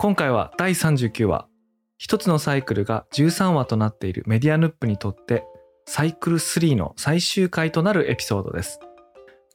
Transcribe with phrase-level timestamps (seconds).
[0.00, 1.48] 今回は第39話
[1.96, 5.42] 一つのサイクルが13話となっているメディアヌップにとって
[5.86, 8.78] サイクル3の最終回となるエピソードです。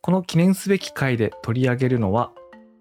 [0.01, 2.33] この記念すべき回で取り上げるのは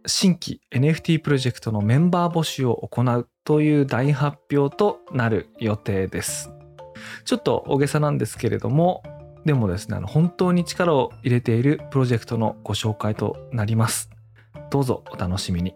[0.06, 6.50] 新規 NFT プロジェクトのメンバー募集を行うという大発表となる予定です。
[7.24, 9.04] ちょっと大げさなんですけれども
[9.44, 14.10] でもですね本当に力を入れているプロジェクトのご紹介となります。
[14.72, 15.74] どうぞお楽しみに。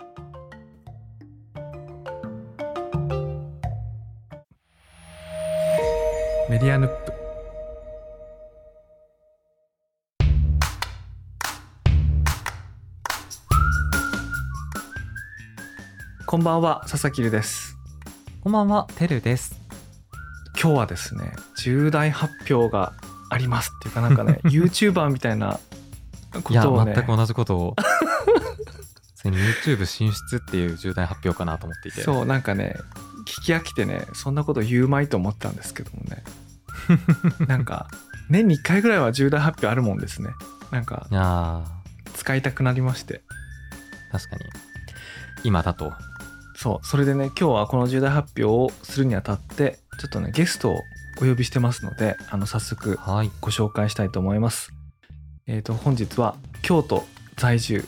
[6.49, 7.13] メディアヌップ
[16.25, 17.77] こんばんは佐々木留です
[18.45, 19.61] こんばんは、てるです。
[20.63, 22.93] 今日はですね重大発表が
[23.29, 25.59] ありますっていうかなんかね YouTuber みたいな
[26.45, 27.77] こいや、とをね全く同じことを。
[29.25, 32.03] YouTube 進出っていう重大発表かなと思っていて。
[32.03, 32.96] そうなんかね聞
[33.47, 36.25] き飽きてねそんなこと言うまいと思ったんですけどもね
[37.47, 37.89] なんか
[38.29, 40.31] 年に1回ぐらいは重大発表あるもんですね
[40.71, 41.07] なんか
[42.15, 43.47] 使いたくなりましてー
[44.13, 44.45] 確かに。
[45.45, 45.93] 今だと。
[46.57, 50.81] そうそれでね今日はこの重大発表をするにあたってちょっとねゲストを
[51.19, 53.31] お呼びしてますのであの早速はい。
[53.41, 54.73] ご紹介したいと思います。
[55.47, 57.05] えっ、と本日は京都
[57.37, 57.87] 在住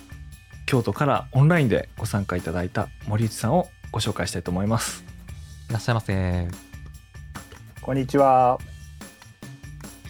[0.66, 5.07] 京都からオンラインでご参加いただいた森内さんをご紹介したいと思います。
[5.68, 6.48] いらっしゃいませ。
[7.82, 8.58] こんにちは。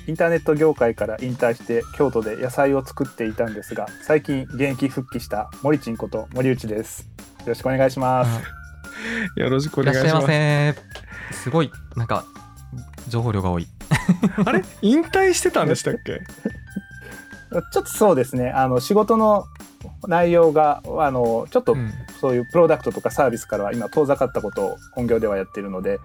[0.06, 7.08] インターネット業界から引退して京都で野菜を作っていたんですが、最近現役復帰した森ちんこと森内です。
[7.40, 8.40] よろしくお願いします。
[9.36, 10.82] よろしくおいらっしゃいま願いしま
[11.32, 11.36] す。
[11.36, 11.42] せ。
[11.44, 12.24] すごい、なんか、
[13.08, 13.66] 情報量が多い。
[14.46, 14.62] あれ？
[14.80, 16.20] 引退してたんでしたっけ？
[17.72, 18.50] ちょっとそうですね。
[18.50, 19.44] あの仕事の
[20.06, 25.98] 内容があのちょっとうんそういうプロダクトとかサービスからは今遠ざかったことを本業ではやっているので、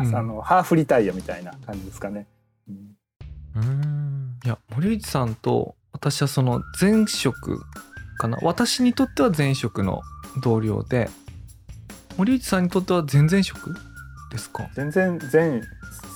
[0.00, 2.26] うんあのハーフリタイアみたいな感じですかね。
[3.56, 4.38] うん。
[4.44, 7.60] いや森内さんと私はその前職
[8.18, 10.02] かな私にとっては前職の
[10.40, 11.10] 同僚で
[12.16, 13.74] 森内さんにとっては前々職
[14.30, 14.68] ですか？
[14.74, 15.60] 全然前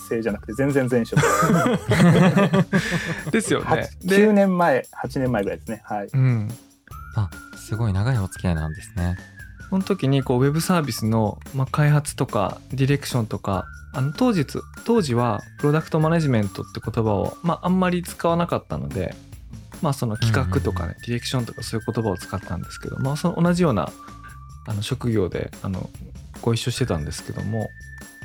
[0.09, 1.21] 世じゃなくて全然前職。
[3.31, 3.79] ですよね八。
[4.05, 5.83] 9で、年前、8年前ぐらいですね。
[5.85, 6.09] はい。
[6.13, 6.49] うん、
[7.17, 9.17] あ、すごい長いお付き合いなんですね。
[9.69, 19.15] その時にこうウェブサービスの、まあ、開発とかディレクションとかあの当日当時はプロダクトマネジメントって言葉を、まあ、あんまり使わなかったので、
[19.83, 23.91] まあ、その企画とかね、ディレクションとかそういう言葉を使ったんですけど、まあ、その同じような
[24.67, 25.89] あの職業であの
[26.43, 27.69] ご一緒してたんですけども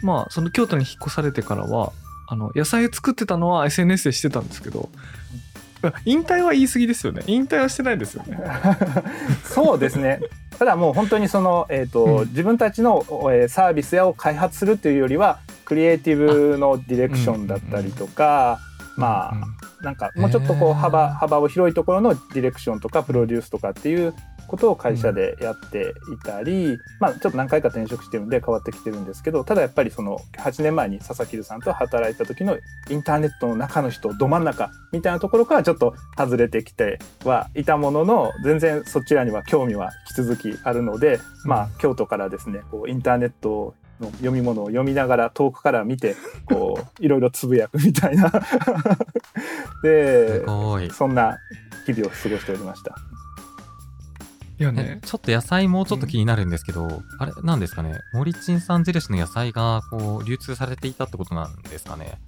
[0.01, 1.93] まあその京都に引っ越されてからは
[2.27, 4.89] あの野菜作ってたのは SNS でしてたんですけど
[6.05, 7.23] 引退は言い過ぎですよね。
[7.27, 8.39] 引退はしてないですよね。
[9.43, 10.19] そうですね。
[10.57, 12.27] ただもう本当にその、えーとうん。
[12.29, 18.59] 自分たちの、えーサービスやを開発するというよりはクリエイティブのディレクションだったりとか、
[18.97, 19.61] まあ、うん。
[19.81, 24.13] なんかもうちょっとこう幅幅を広いところのディレクションとかプロデュースとかっていう
[24.51, 32.57] ことを会社でやっていたり、まあちょっと何回か転職してるんで変わってきてるんですけどただやっぱりその8年前に佐々木さんと働いた時の
[32.89, 48.29] インターネットの中の人ど真ん中みたいなところからちょっと外れてきてはいたものの全然そちらには興味は引き続きあるので、まあ京都からですねこうインターネットの読み物を読みながら遠くから見てこういろいろつぶやくみたいな
[49.81, 50.43] で。
[50.91, 51.37] そんな
[51.85, 52.95] 日々を過ごしておりました。
[54.61, 54.99] えいやね。
[55.03, 57.99] ちょっと野菜もうちょっと気になるんですけど、あれなんですかね？
[58.13, 62.19] 森珍さん印の野菜がこう流通されていたってことなんですかね？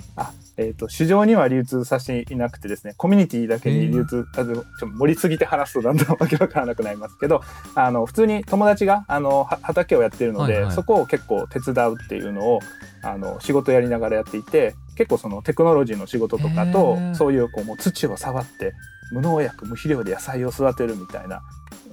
[0.57, 7.41] えー、と市場には流通させていなくてですねコミュニティだけに流通、あのちょっと盛りすぎて話すとだんだんわけわからなくなりますけど
[7.75, 10.71] あの普通に友達があのは畑をやってるので、はいはい。
[10.73, 12.59] そこを結構手伝うっていうのを
[13.03, 17.15] あの仕事やりながらやっていて結構そのテクノロジーの仕事とかとへー。
[17.15, 18.73] そういうこうもう土を触って
[19.11, 21.41] 無農薬無肥料で野菜を育てるみたいな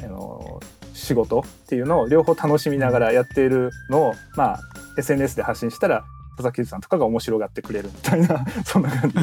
[0.04, 0.60] あの
[0.94, 4.60] 仕事っていうのを両方楽しみながらやっているのを、まあ
[4.98, 6.04] SNS で発信したら
[6.36, 9.16] 佐々木さんとかが面白がってくれるみたいな そんな感じ。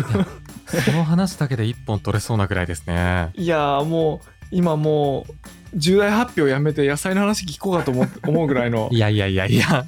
[0.82, 5.34] その話だけで一本取れそうなぐらいですねいやーもう今もう
[5.74, 9.86] 重大発表やめて野菜の話聞こうかと思う思うぐらいの いやいやいやいや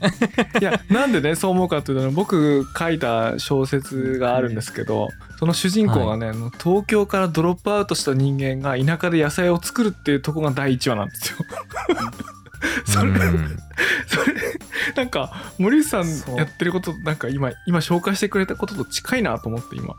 [0.60, 5.10] いやなんでねそう思うかっていうと僕書いた小説があるんですけど
[5.40, 11.38] その主人公がね、あの東京からドロップアウトした人間が田舎で野菜を作るっていうとこが第1話なんですよ。
[12.86, 13.58] それうん
[14.06, 14.36] それ
[14.98, 19.96] なんか森内さんやってることなんか今今紹介してくれたことと近いなと思って今。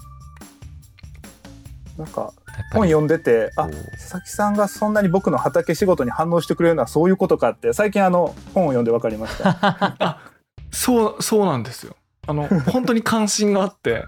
[1.96, 2.32] なんか
[2.72, 10.20] 本読んでてあ佐々木さんがそんなに僕の畑仕事に反応してくれるのはそういうことかって最近あの本を読んで分かりました。
[10.72, 11.96] そうそうなんですよ
[12.28, 14.04] あの本当に関心があって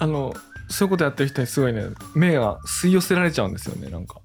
[0.00, 0.34] あの
[0.68, 1.84] そういうことやってる人にすごいね
[2.14, 4.22] 目が吸い寄せられちゃうんですよねなんか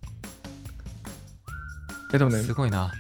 [2.14, 2.94] えでもねすごいな。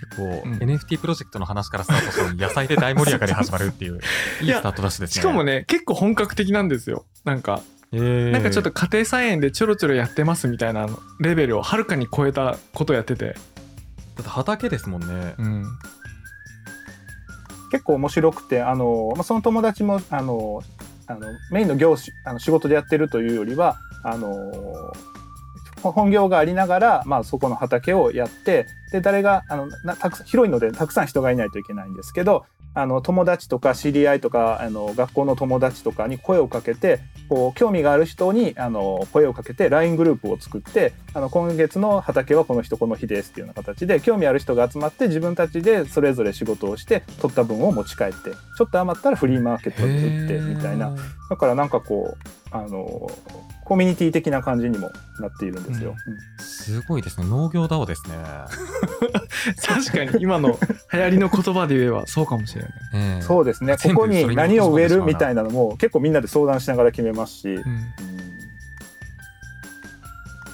[0.00, 4.00] 結構、うん NFT プロジェクトの話からスタートしてのに野菜で大盛り上がり始まるっていう、
[4.42, 5.22] いいやスタートダッシュですね。
[5.22, 10.86] しかもね結構本格的なんですよなんかえー、なんかちょっと家庭菜園でちょろちょろやってますみたいな
[11.20, 13.34] レベルをはるかに超えたことやってて、だっ
[14.24, 15.34] て畑ですもんね。
[15.38, 15.64] うん、
[17.70, 20.62] 結構面白くてあの、まあ、その友達もあの
[21.06, 24.92] あのメインの業種あの仕事でやってるというよりはあの
[25.82, 48.14] ほ本業がありながら、まあ、そこの畑をやってで誰があのなたくさん広いのでたくさん人がいないといけないんですけどあの友達とか知り合いとかあの学校の友達とかに声をかけてこう興味がある人にあの声をかけて LINE グループを作ってあの今月の畑はこの人この日ですっていうような形で興味ある人が集まって自分たちでそれぞれ仕事をして取った分を持ち帰って
[48.58, 50.94] ちょっと余ったらフリーマーケットで売ってみたいな。
[51.30, 53.10] だからなんかこうあの
[53.64, 54.90] コミュニティ的な感じにも
[55.20, 55.94] なっているんですよ。
[56.38, 57.26] すごいですね。
[57.28, 58.16] 農業 DAO ですね。
[59.64, 60.58] 確かに今の
[60.92, 62.72] 流行りの言葉で言えばそうかもしれない、
[63.18, 67.64] えそうですねここに何を植えるみたいなのも結構みんなで相談しながら決めますし、うんうん、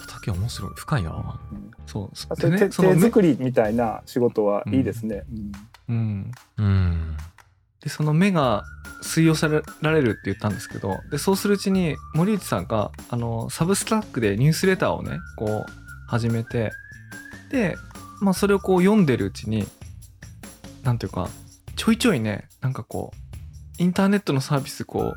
[0.00, 0.72] 畑面白い。
[0.74, 1.40] 深いな。
[1.52, 5.24] うんそうでねその手作りみたいな仕事はいいですね。
[5.32, 5.52] うん
[5.88, 7.16] うん、うん。
[7.82, 8.64] でその目が
[9.02, 15.72] 吸い寄せられるって言ったんですけどでそうするうちに森内さんがあのサブスタックでニュースレターをねこう
[16.06, 16.72] 始めて
[17.50, 17.76] で、
[18.20, 19.66] まあ、それをこう読んでるうちに
[20.82, 21.28] なんていうか
[21.76, 25.14] ちょいちょいねなんかこうインターネットのサービスこ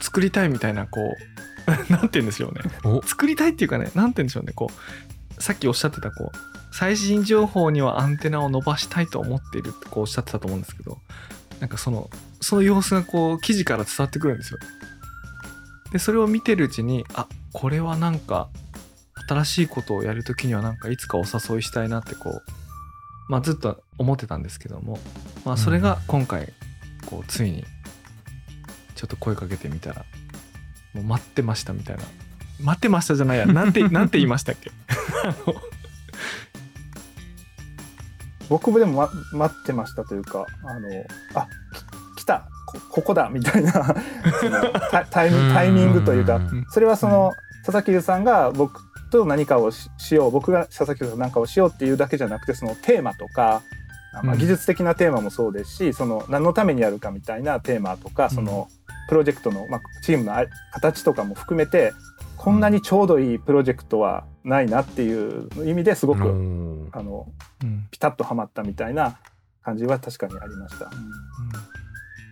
[0.00, 1.32] う作りたいみたいなこう
[1.90, 2.60] なんて言うんでしょうね。
[2.84, 3.02] お。
[3.06, 4.68] 作りたいっていうかねなんて言うんでしょうねこ
[5.38, 10.98] うさっきおっしゃってたこう最新情報にはアンテナを伸ばしたいと思っているってこうおっしゃってたと思うんですけど
[11.62, 12.10] なんかその
[12.40, 14.58] その様子がこう記事から伝わってくるんですよ。
[15.92, 18.48] でそれを見てるうちにあこれはなんか
[19.28, 22.42] 新しいことをやるときにはなんかいつかお誘いしたいなってこう、
[23.28, 24.98] まあ、ずっと思ってたんですけども、
[25.44, 26.52] まあ、それが今回
[27.06, 27.64] こうついに
[28.96, 30.04] ちょっと声かけてみたら
[30.94, 32.02] もう待ってましたみたいな。
[32.60, 34.72] 待ってましたじゃないやなんて なんて言いましたっけ？
[38.48, 40.88] 僕もでも、ま、待ってましたというかあの
[41.34, 41.46] あ
[42.16, 43.72] き来たこここだみたいな
[44.90, 47.32] タタイミタイミングというかんそれはその、
[47.64, 48.80] 佐々木さんが僕
[49.10, 53.62] と何かをししよう僕が佐々木さんと何かをしようっていうだけじゃなくてそのテーマとか、
[54.14, 54.38] あまあ、うん。
[54.38, 58.68] 技術的なテーマもそうですし、その何のためにやるかみたいなテーマとか、んその
[59.08, 61.92] プロジェクトの、まあ、チームのあ形とかも含めて
[62.42, 66.88] こんなにちょうどいいプロジェクトはないなっていう意味ですごく、うん。
[66.90, 67.28] あの
[67.62, 67.86] うん。
[67.92, 69.16] ピタッとはまったみたいな
[69.62, 70.90] 感じは確かにありました。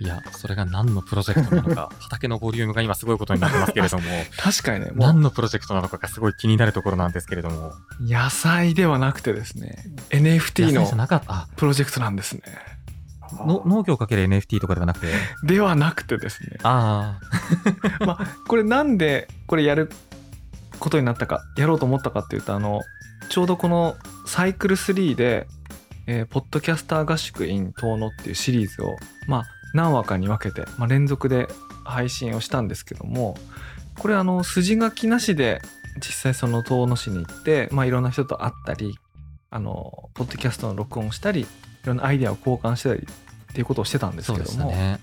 [0.01, 4.05] いや、それが何のプロジェクトなのか、 畑のボリュームが今すごいことになってますけれども、
[4.37, 10.87] 確かにね何のプロジェクトなのかがすごい気になるところなんですけれども、野菜ではなくてですね NFT の
[11.55, 12.43] プロジェクトなんですね
[13.37, 15.07] の農業かける NFT とかではなくて、
[15.45, 16.59] ではなくてですね。
[16.63, 17.19] あ
[18.07, 19.91] まあこれなんでこれやる
[20.79, 22.83] ことになったかやろうと思ったかっていうとあの
[23.29, 23.97] ちょうどこの
[24.27, 25.47] サイクル3で、
[26.07, 28.97] えーポッドキャスター合宿 in 遠野っていうシリーズを
[29.29, 31.47] まあ何話かに分けて、まあ、連続で
[31.85, 33.37] 配信をしたんですけども
[33.99, 35.61] これあの筋書きなしで
[35.97, 38.97] 実際その遠野市に行って、まあ、いろんな人と会ったり
[39.51, 41.47] あのポッドキャストの録音をしたりい
[41.85, 43.07] ろんなアイデアを交換したり
[43.51, 44.99] っていうことをしてたんあ、ですけども、ね。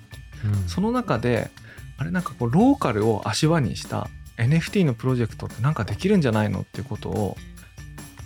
[0.46, 1.50] うんその中で
[1.98, 7.38] あれなんかこうローカルを足場にした NFT のプロジェクトってなんかできるんじゃないのっていうことを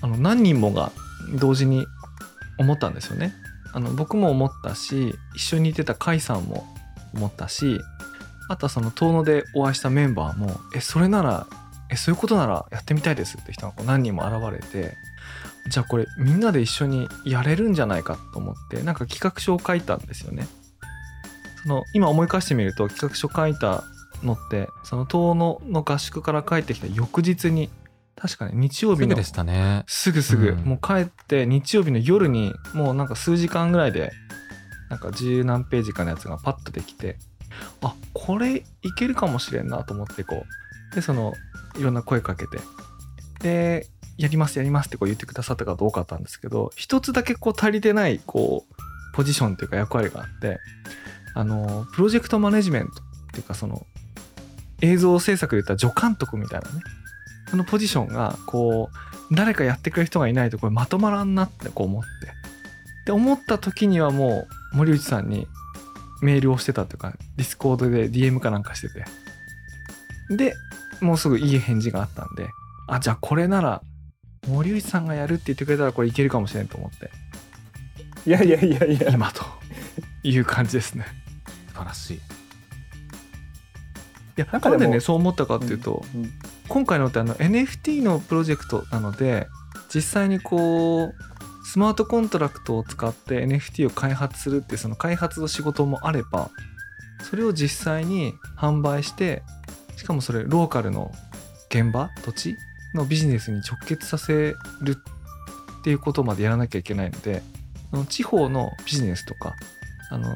[0.02, 0.92] あの何人もが
[1.40, 1.86] 同時に
[2.58, 3.34] 思ったんですよね。
[3.74, 6.68] あの僕も思ったし一緒にいてた甲斐さんも
[7.14, 7.80] 思ったし
[8.50, 11.48] あとはその遠野でお会いしたメンバーも「えそれなら
[11.90, 14.98] えそういうことならやってみたいです」って人がこう何人も現れて
[15.68, 20.48] じゃあこれみんなで一緒にやれるんじゃないかと思ってなんか企画書を書いたんですよね。
[21.64, 23.84] その今思い返してみると企画書書いた
[24.24, 27.70] のってその遠野の合宿から帰ってきた翌日に
[28.16, 29.84] 確かね日曜日のすぐでしたね。
[29.88, 34.12] すぐすぐ、うんもう帰って日曜日の夜にもうなんか数時間ぐらいで
[34.90, 37.18] なんか十何ページかのやつがパッとできて
[37.82, 40.46] あこれいけるかもしれんなと思ってこ
[40.92, 41.34] うでその
[41.78, 42.60] いろんな声かけて
[43.40, 43.88] で
[44.18, 48.74] やりますやりますってこう言ってくださった方多かったんですけど一つだけこう足りてないこう
[49.14, 50.60] ポジションというか役割があって
[51.34, 52.94] あのプロジェクトマネジメントっ
[53.32, 53.86] ていうかその
[54.82, 56.82] 映像制作で言ったら助監督みたいなね
[57.50, 58.90] そのポジションがこ
[59.30, 62.10] う誰かやってくれる人がいないとこれまとまらんなってこう思って。
[63.06, 65.48] で思った時にはもう森内さんに
[66.22, 69.06] メールをしてたというか Discord で DM かなんかしてて。
[70.36, 70.54] で
[71.02, 72.48] もうすぐいい返事があったんで
[72.88, 73.82] あじゃあこれなら
[74.48, 77.10] 森内さんがやるって言ってくれたらこれいけるかもしれんと思って。
[78.26, 79.10] いやいやいやいや。
[79.12, 79.44] 今と
[80.24, 81.06] いう感じですね。
[81.70, 82.18] 素晴らしい。
[82.18, 82.20] い
[84.38, 86.32] やなんかでねそう思ったかっていうと、うん
[86.72, 89.50] 今回のってあの NFT のプロジェクトなので
[89.94, 91.14] 実際にこう
[91.66, 96.50] スマートコントラクトを使って NFT を開発するってその開発の仕事もあれば
[97.30, 99.44] それを実際に販売して
[99.98, 101.12] しかもそれローカルの
[101.70, 102.56] 現場土地
[102.94, 104.98] のビジネスに直結させる
[105.80, 107.42] っていうことまでやらなきゃいけないので
[108.10, 109.56] 地方のビジネスとか
[110.10, 110.36] あの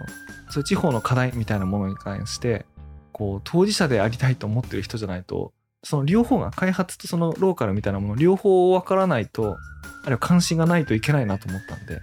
[0.50, 2.66] そういう地方の課題みたいなものに関して
[3.12, 9.58] こう当事者でありたいと思ってる人じゃないとその両方が開発とそのローカルみたいなもの両方わからないと
[10.04, 12.02] あるいは関心がないといけないなと思ったんで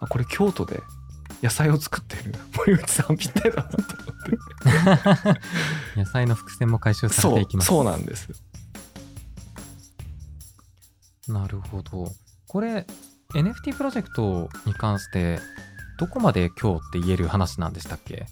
[0.00, 0.80] あこれ京都で
[1.42, 5.40] 野菜を作っている森内さんぴったりだなと思って
[6.00, 7.68] 野菜の伏線も回収されていきます。
[7.68, 8.28] そうなんです
[11.28, 12.06] なるほど。
[12.46, 12.86] これ、
[13.34, 15.38] NFT プロジェクトに関して、
[15.98, 18.26] どこまで今日って言える話なんでしたっけ？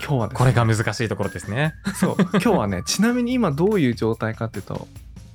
[0.00, 1.74] 今日はねこれが難しいところですね。
[1.94, 4.88] そう今日はね ちなみに今どういう状態かっていうと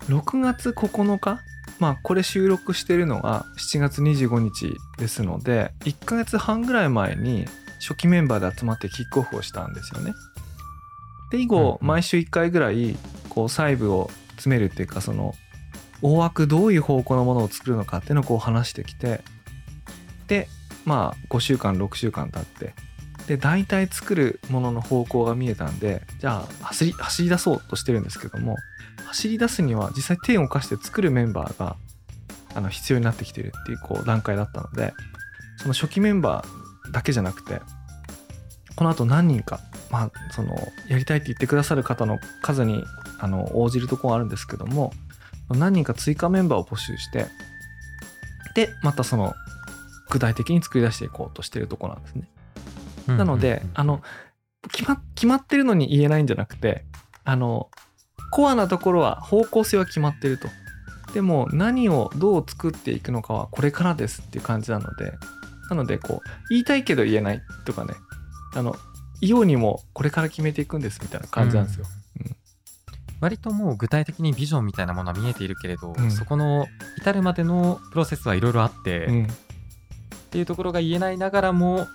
[0.10, 1.40] 6月9日？
[1.80, 7.46] まあこれ収録してるのが7月25日ですので1ヶ月半ぐらい前に
[7.80, 10.14] 初期メンバーで集まってキックオフをしたんですよね。
[11.32, 12.98] で以後うんうん毎週1回ぐらい
[13.30, 15.36] こう細部を詰めるっていうかその
[16.02, 19.22] 大枠どういう方向のものを作るのかっていうのをこう話してきて
[20.28, 20.48] で
[20.86, 22.74] まあ5週間6週間経って
[23.28, 28.56] で大体作るものの方向が見えたんでじゃあ走り走り出そうとしてるんですけども
[29.06, 31.76] 走り出すには実際手を動かして作るメンバーが
[32.56, 34.94] あの必要になってきてるっていうこう段階だったので
[35.58, 37.60] その初期メンバーだけじゃなくて
[38.76, 39.60] この後何人か
[39.92, 40.56] まあその
[40.88, 42.84] やりたいって言ってくださる方の数に
[43.20, 44.94] あの応じるところはあるんですけども
[45.50, 47.28] 何人か追加メンバーを募集して
[48.56, 49.34] でまたその
[50.10, 52.28] 具体的に作り出していこうとしてるところなんですね。
[53.08, 54.02] なので、あの、
[54.72, 56.84] 決ま、決まってるのに言えないんじゃなくて、
[57.24, 57.70] あの、
[58.32, 60.50] コアなところは方向性は決まってると。
[61.14, 65.14] でも何をどう作っていくのかはこれからですっていう感じなので、
[65.70, 67.94] なのでこう、言いたいけど言えないとかね、
[68.54, 68.76] あの、
[69.22, 71.86] 言おうにもこれから決めていくんですみたいな感じなんですよ。
[73.18, 79.28] うん割ともう具体的にビジョンみたいなものは見えているけれど、うんそこの至るまでのプロセスはいろいろあって、っうん。
[80.32, 81.88] ていうところが言えないながらも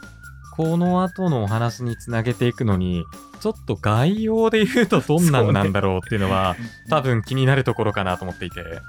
[0.56, 3.04] この後のお話につなげていくのに
[3.40, 6.56] ちょっと概要で言うとどんなんなんだろうっていうのは、
[6.90, 8.80] 多分気になるところかなと思っていて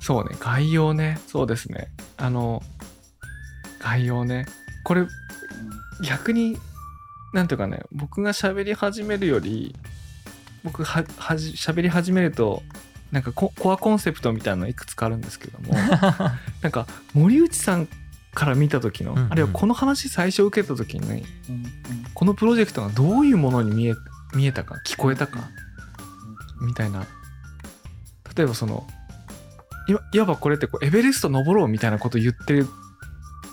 [0.00, 1.18] そうね、概要ね。
[1.26, 1.92] そうですね。
[2.16, 2.62] あの、
[3.80, 4.46] 概要ね。
[4.84, 5.06] これ
[6.02, 6.56] 逆に
[7.32, 9.74] なんていうかね僕が喋り始めるより
[10.64, 12.62] 僕ははじ喋り始めると
[13.12, 15.74] なんかココアコンセプトみたいなのいくつかあるんですけども
[16.62, 17.88] なんか森内さん
[18.34, 19.32] から見た時の、うんうん。
[19.32, 21.08] あるいはこの話最初受けた時に
[21.48, 21.66] うんうん。
[22.14, 23.94] このプロジェクトがどういうものに見え
[24.34, 25.50] 見えたか聞こえたか
[26.60, 27.06] みたいな。
[28.36, 28.86] 例えばその
[30.12, 32.68] いわばこれってこうエベレスト登ろうみたいなこと言ってる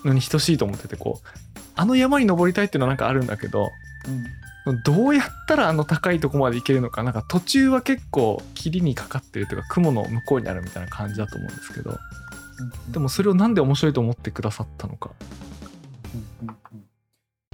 [0.05, 1.27] のに等しいと思っててこう
[1.75, 3.69] あの山に登りたいっていうのはなんかあるんだけど
[4.73, 11.97] どうやったらあの高いとこまで行けるのかなんか途中は結構霧にかかってるというか雲の向こうにあるみたいな感じだと思うんですけど
[12.91, 15.11] でもそれをなんで面白いと思ってくださったのか。
[16.41, 16.57] うんうん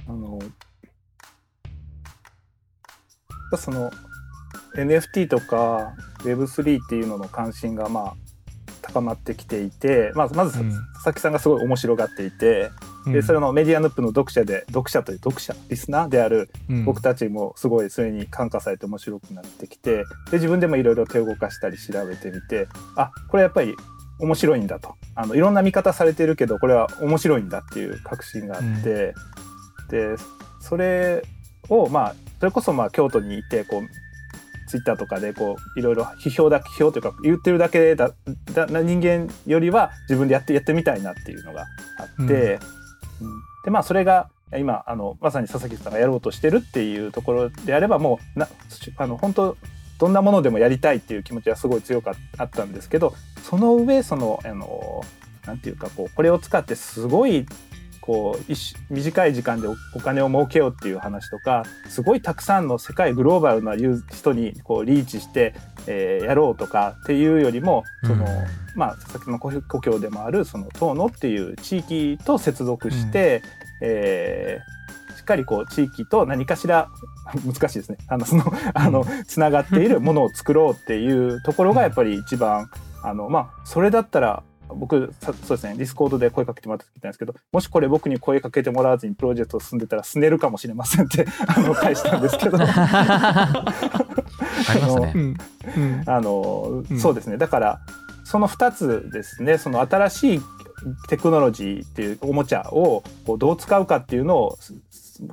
[0.08, 0.34] うん。
[0.34, 0.38] あの
[3.56, 3.90] その
[4.76, 8.23] NFT とか Web3 っていうのの関心がまあ
[8.86, 10.70] 高まってきていて、まあ、まずうん。
[10.94, 12.70] 佐々木さんがすごい面白がっていて、
[13.06, 16.84] でそれのメディアヌップの読者で読者という読者リスナーであるうん。
[16.84, 23.74] 僕たちもすごいそれに感化されて面白くなってきてで自分でもいろいろ手を動かしたり調べてみてあこれやっぱり
[24.20, 24.94] 面白いんだと。
[25.14, 29.14] あのいろんな見方されてるけどこれは面白いんだっていう確信があって、
[29.90, 30.16] で
[30.60, 31.22] それ
[31.68, 34.03] をまあそれこそまあ京都にいてこう
[34.74, 38.10] ツイッターとかでこういろいろ批評だ批評というか言ってるだけだ
[38.52, 41.66] だな人間よりは自分でやってやってみたいなっていうのが
[41.98, 42.58] あって、
[43.20, 43.30] うん。
[43.64, 48.48] でまあそれが今あのまさに佐々木さんがやろうとしてるっていうところであればもうな
[48.96, 49.56] あの本当
[49.98, 53.14] どんなものでもやりたいっていう気持ちはすごい強かあったんですけど
[53.44, 55.04] その上そのあの
[55.46, 57.46] なんていうかこうこれを使ってすごい
[58.04, 65.54] こう一短い時間でおお金を儲けようっていう話とかすごいたくさんの世界グローバルな人にこうリーチして
[65.86, 68.28] えーやろうとかっていうよりもその、うん。
[68.76, 73.42] まあ佐々木の故故郷でもあるその遠野っていう地域と接続して、
[73.80, 74.74] えー
[75.16, 76.90] しっかりこう地域と何かしら
[77.46, 77.96] 難しいですね。
[78.08, 78.44] あのその
[78.74, 82.68] あのつながっているものを作ろうっていうところがやっぱり一番
[83.02, 92.58] あのまあそれだったら僕さそうですね Discord で声かけてもらったたんですけどもしこれ僕に声かけてもらわずにプロジェクトを進んでたらすねるかもしれませんって あの返したんですけど。
[94.66, 95.12] ありましたね。
[95.14, 95.36] うん
[96.90, 96.98] うん。
[96.98, 97.36] そうですね。
[97.36, 97.80] だから
[98.24, 99.58] その2つですね。
[99.58, 100.40] その新しい
[101.08, 104.74] テクノロジーっていうおもちゃをこうどう使うかっていうのをす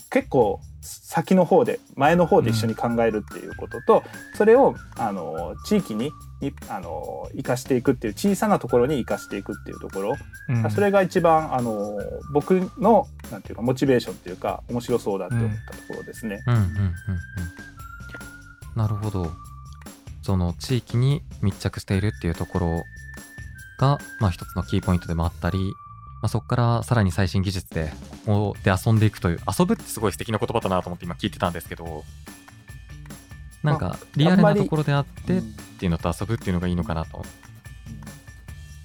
[0.09, 4.03] 結構先の方で前の方で一緒に考えるっていうことと、
[4.35, 6.11] それをあの地域に
[6.41, 10.15] いあの生かしていくっていう小さなところに生かしていくっていうところ、
[10.50, 11.98] うんそれが一番あの
[12.33, 16.43] 僕のなんていうかモチベーションっていうか面白そうだって思ったところですね。
[18.75, 19.31] なるほど。
[20.21, 22.83] その地域に密着しているっていうところ
[23.79, 25.74] が、まあ一つのキーポイントでもあったり、
[26.21, 27.91] まあ、そこからさらに最新技術で
[28.27, 32.03] をで遊んでいくという遊ぶってすごい素敵な言葉だなと思って今聞いてたんですけど
[33.63, 37.25] なんかリアルなところであってっうんていうのと遊ぶっていうのがいいのかなと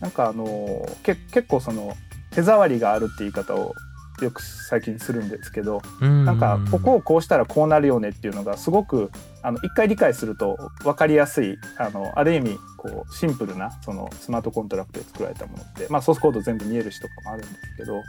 [0.01, 1.97] なんかあのけ結構その
[2.31, 3.75] 手触りがあるって言い方を
[4.23, 9.11] よく最近するんですけど、ななんかここをこうしたらこうなるよねっていうのがすごく
[9.43, 18.03] あの一回理解すると分かりやすいあのある意味こうシンプルなそのスマートコントラクトで作られたものって、まあ、ソースコード全部見えるしとかもあるんですけど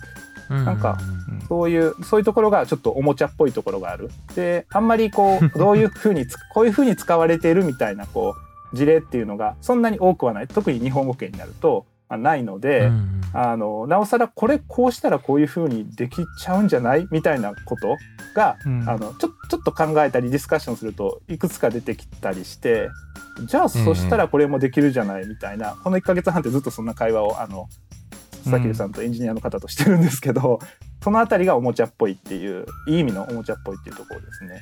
[0.50, 0.98] なんか
[1.30, 1.42] うん。
[1.48, 4.10] そういうそういうところがちょっとおもちゃっぽいところがある。
[4.36, 8.36] であんまりこう どういうふうにつこういうふうに使われているみたいなこ
[8.74, 10.48] う事例っていうのがそんなに多くはない。
[10.48, 12.86] 特に日本語圏になると、まあ、ないので。
[12.86, 17.08] うんあのなおさらこれこうしたらこういうふうにできちゃうんじゃない？
[17.12, 17.98] みたいなこと
[18.34, 18.90] が、うん。
[18.90, 22.90] あのちょちょっと考えたりディスカッションするといくつか出てきたりして
[23.46, 25.28] じゃあそしたらこれもできるじゃない？
[25.28, 27.68] みたいな、この1ヶ月半ってずっとそんな会話をあの
[28.46, 30.60] 佐々木さんとエンジニアの方としてるんですけど、
[31.04, 34.62] そのあたりがおもちゃっぽいっていういい意味のおもちゃっぽいっていうところですね。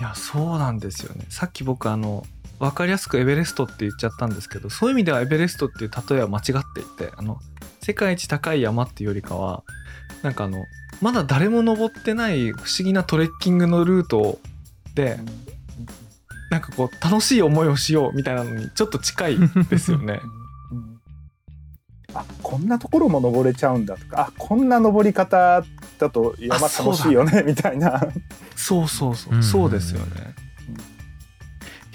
[0.00, 1.26] いやそうなんですよね。
[1.28, 2.24] さっき僕あの
[2.64, 7.38] 分かりやすくエベレストって言っちゃったんですけどそういう意味ではエベレストっていう例えは間違っていてあの
[7.82, 9.62] 世界一高い山っていうよりかは
[10.22, 10.64] なんかあの
[11.02, 14.38] まだ誰も登ってない不思議なトレッキングのルート
[14.94, 15.18] で
[16.50, 20.20] なんかこう楽しい思いをしようみたいなのにちょっと近いですよね。
[22.16, 25.64] あこんなところも登れちゃうんだとかあこんな登り方
[25.98, 28.00] だと山楽しいよねみたいな。
[28.54, 30.43] そうそうそう、うんそうですよね。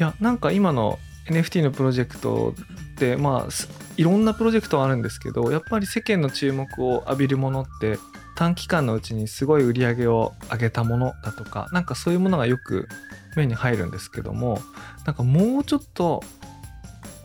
[0.01, 2.55] やなんか今の NFT のプロジェクト
[2.93, 7.97] ってまあすいろんなプロジェクトはあるんですけどやっぱり世間の注目を浴びるものって
[8.35, 12.87] 短期間のうちにすごい売り上げを上げたものだとかなんかそういうものがよく
[13.35, 14.59] 目に入るんですけども
[15.05, 16.23] なんかもうちょっと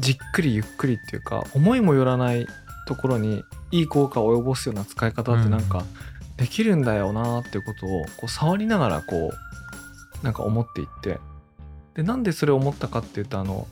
[0.01, 2.47] じっくりゆっくりっていうか思いもよらない
[2.87, 5.85] ところにいい効果を及ぼすような使い方ってなんか
[6.37, 9.31] できるんだよなっていうことをこう触りながらこ
[10.23, 11.19] うなんか思っていって
[11.95, 13.67] でなんでそれを思ったかっていうとあの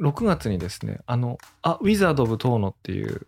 [0.00, 3.26] 6月にですねあの「あウィザード・オブ・トーノ」っていう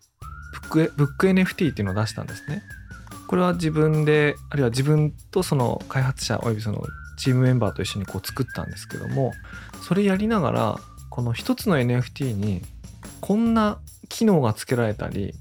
[0.71, 2.63] ブック NFT っていうのを出したんですね。
[3.27, 6.83] これは自分であるいは自分とその開発者およびその
[7.17, 9.33] チームメンバーと一緒にこう作ったんですけども
[9.81, 10.77] それやりながら
[11.09, 12.63] この一つの NFT に
[13.21, 13.79] こんな
[14.09, 15.35] 機能がつけられたり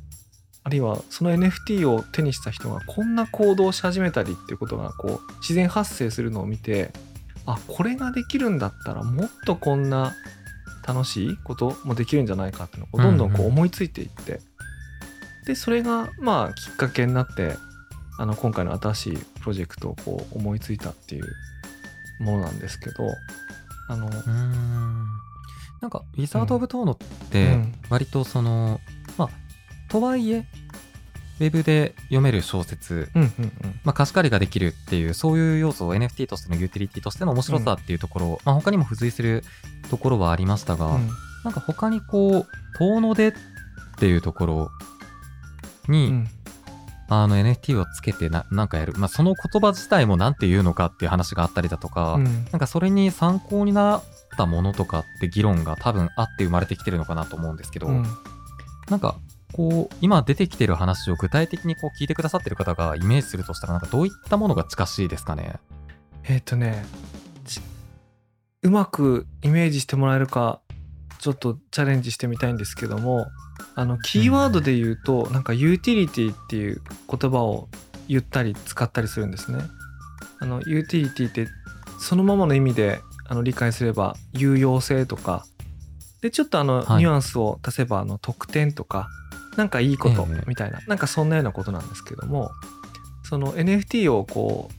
[0.64, 6.94] あるいはその NFT を手にした人がこんな行動をし始めたりっていうことがこう自然発生するのを見て
[7.46, 10.14] あこれができるんだったらもっとこんな
[10.88, 13.18] 楽しいこともできるんじゃないかっていうのをどん。
[13.18, 14.40] どんこうんうんう思いついていって、
[15.46, 17.56] でそれがまあきっかけになって
[18.18, 21.26] あの今回の新しいプロジェクトをこう思いついたっていう
[22.24, 23.08] ものなんですけど
[23.90, 24.10] あの、
[25.82, 27.74] なんかウィザード・オブ・トーノっうてん。
[27.90, 28.80] 割とその、
[29.18, 29.30] まあ
[29.90, 30.46] とはいえ
[31.40, 33.52] ウェブで読める小説うんうんうん。
[33.84, 39.44] まあ、貸し借りができるっていう、そういう要素を NFT としてのユーティリティとしての面白さっていうところ、まあ、他にも付随する
[39.90, 41.10] ところはありましたが、うん。
[41.44, 43.34] なんか他にこう、遠野でっ
[43.98, 44.72] ていうところ
[45.88, 46.28] に、うん。
[47.14, 52.24] あの NFT をつけてななんかやる、まあ、その言葉自体もなんて言うのかっていう話があったりだとか、うん。
[52.24, 54.04] なんかそれに参考になっ
[54.38, 58.06] たものとかって議論が多分あって生まれてきてるのかなと思うんですけど、うん
[58.90, 59.16] なんか
[59.54, 65.60] こう今出てきてる話を具体的にこう聞いてくださってる方がイメージするとしたらなんかどういったものが近しいですかね？
[66.24, 66.86] えっ、とね
[67.46, 67.60] ち
[68.62, 70.62] うまくイメージしてもらえるか
[71.20, 73.28] ちょっとチャレンジしてみたいんですけども
[73.76, 77.70] あのキーワードで言うと、なんかユーティリティっていう言葉を
[78.08, 79.60] 言ったり使ったりするんですね。
[80.40, 81.48] あのユーティリティって
[82.00, 85.46] そのままの意味であの理解すれば有用性とか。
[86.22, 87.04] でちょっとあのはい。
[87.04, 89.08] ニュアンスを足せばあの得点とか
[89.58, 92.52] なんかいいことええみたいな、なんかそんなようなことなんですけども
[93.24, 94.70] その NFT をこ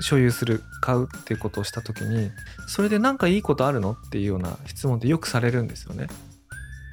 [0.00, 2.30] う所有する買うっていうことをした時に
[2.66, 6.06] それでなんかいいことあるのっていうような質問ってよくされるんですよね。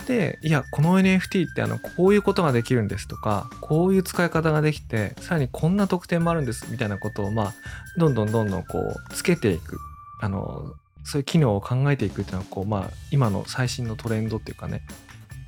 [0.08, 7.54] でいやこの NFT ってあのこういうことができるんですとかこういう使い方ができてさらにこんな特典もあるんですみたいなことをまあ
[7.98, 9.80] どんどんどんどんこうつけていく。
[10.22, 14.82] あのそういう機能を考えていくっていうのはこう、まあ、今の最新のトレンドっていうかね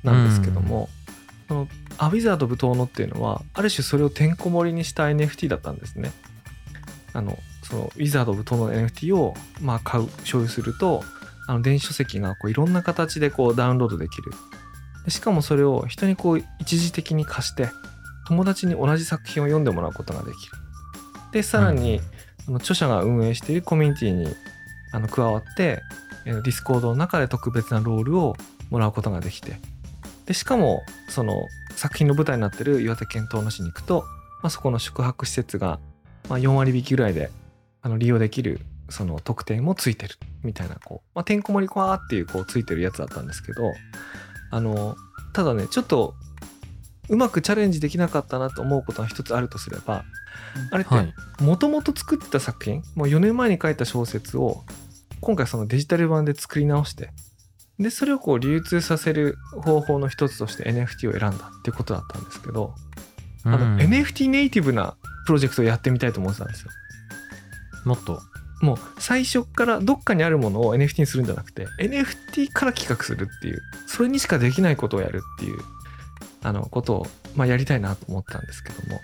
[0.04, 0.88] なんですけども、
[1.48, 6.12] そのアウィザードブトーノっていうのはある種それをてんこ盛りにした NFT だったんですね。
[7.14, 11.02] あのそのウィザード・オブ・トの NFT を、まあ、買う所有すると
[11.46, 14.30] あの電子書籍がこういろんな形でこうダウンロードできる。
[15.04, 17.70] でしかもそれを人にこう一時的に貸して
[18.28, 20.52] 友達に同じ作品を読んでもらうことができる。
[21.32, 22.00] でさらに、
[22.46, 24.34] あの著者が運営しているコミュニティに
[24.92, 25.82] あの加わって
[26.24, 28.36] えー Discord の中で特別なロールを
[28.70, 29.58] もらうことができて
[30.28, 34.02] でしかもその作品の舞台になってる岩手県遠野市に行くと、
[34.42, 35.80] まあ、そこの宿泊施設が、
[36.28, 37.30] まあ、4割引きぐらいで
[37.80, 38.60] あの利用できる
[38.90, 43.72] その特典もついてるみたいなこう、まあ、てんこ盛りこわーっていうこうついてるやつだったんですけど
[44.50, 44.96] あの
[45.32, 46.12] ただねちょっと
[47.08, 50.04] うまくチャレンジできなかったなと思うことが一つあるとすれば
[50.70, 51.14] あれってはい。
[51.42, 54.62] もともと作ってた作品もう4年前に書いた小説を
[55.22, 57.12] 今回そのデジタル版で作り直して
[57.78, 62.74] でそれをこう流通させる方法の一つとして NFT を選んだっていうことだったんですけど、
[63.44, 66.70] あのうん NFT ネイティブなプロジェクトをやってみたいと思ってたんですよ。
[67.84, 68.20] もっと。
[68.60, 75.60] もう最初からどっかにあるものを NFT にするんじゃなくて NFT から企画するっていうそれにしかできないことをやるっていう
[76.42, 79.00] あのことを、まあ、やりたいなと思ったんですけども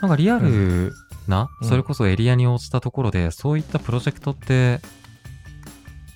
[0.00, 0.92] なんかリアル
[1.28, 4.80] な、うんそれこそエリアに応じたところで、そういったプロジェクトって、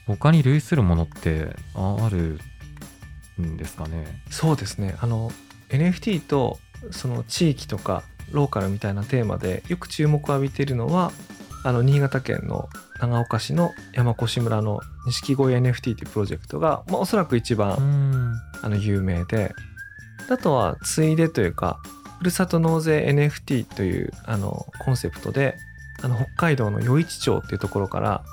[0.07, 2.39] 他に類するものってあある
[3.41, 4.05] んですかね？
[4.31, 5.31] そうですねあの
[5.71, 6.59] NFT と
[6.91, 11.13] その地域とかローカルみたいなテーマでよく注目を浴びているのは
[11.65, 12.69] あの新潟県の
[13.01, 18.35] 長岡市の山越村の錦鯉 NFT というプロジェクトが、まあ、おそらく一番、うん。
[18.63, 19.53] あの有名で
[20.31, 21.79] あとはついでというか
[22.19, 25.57] ふるさと納税 NFT というあのコンセプトで
[26.03, 28.25] あの北海道の余市町っていうところから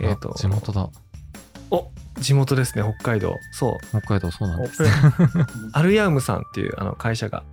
[0.00, 0.90] えっ、あと地元だ。
[2.16, 3.36] お地元ですね北海道。
[3.52, 3.86] そう。
[3.88, 4.82] 北海道そうなんです。
[5.72, 7.44] アルヤウムさんっていうあの会社が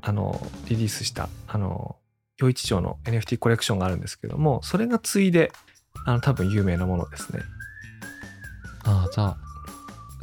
[0.00, 1.96] あのリリースしたあの
[2.40, 5.52] 余市町の NFT コレクションがあるんですけどもそれがついで
[6.04, 7.40] あの多分有名なものですね。
[8.84, 9.36] ああ、じゃあ、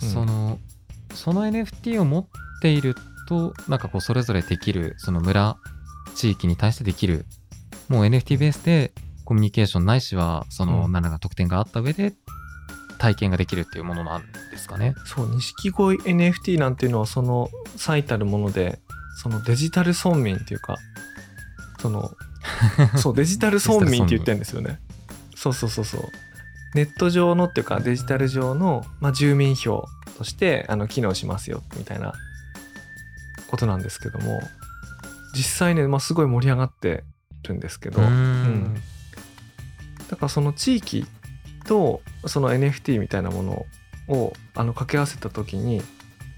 [0.02, 0.10] うん。
[0.10, 0.60] その、
[1.14, 2.28] その NFT を持っ
[2.62, 2.96] ている
[3.28, 5.58] と、なんかこう、それぞれできる、その村、
[6.16, 7.26] 地域に対してできる、
[7.88, 8.92] もう NFT ベースで
[9.26, 10.92] コミュニケーションないしは、その、うん。
[10.92, 12.14] 何らか特典があった上で、
[13.00, 14.94] 体験ができるっていうものなんですかね？
[15.06, 18.80] そう錦鯉 NFT なんていうのはその最たるもので
[19.22, 20.78] そのデジタル村民っていうか
[21.80, 22.12] その
[22.98, 24.80] そうデジタル村民って言ってるんですよね
[25.36, 26.02] そうそうそうそう
[26.76, 29.86] ネット上のっていうかデジタル上の、まあ、住民票
[30.18, 32.14] としてあの機能しますよみたいな
[33.48, 34.40] ことなんですけども
[35.36, 37.04] 実際ね、まあ、すごい盛り上がって
[37.44, 38.76] るんですけどうん。
[40.10, 41.06] だからその地域
[41.70, 43.66] とその NFT みたいなもの
[44.08, 45.84] をあの掛け合わせた時に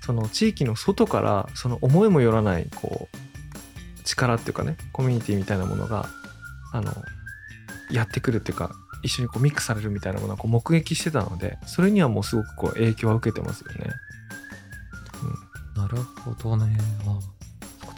[0.01, 6.09] その地域の外からその思いもよらないこう力っていうかねコミュニティみたいなものが
[6.73, 6.91] あの
[7.91, 8.71] やってくるっていうか
[9.03, 13.89] 一緒にこうミックスされるみたいなものをこう目撃してたのでそれにはもうすごくこう影響は受けてますよね。
[15.77, 16.77] なるほどね。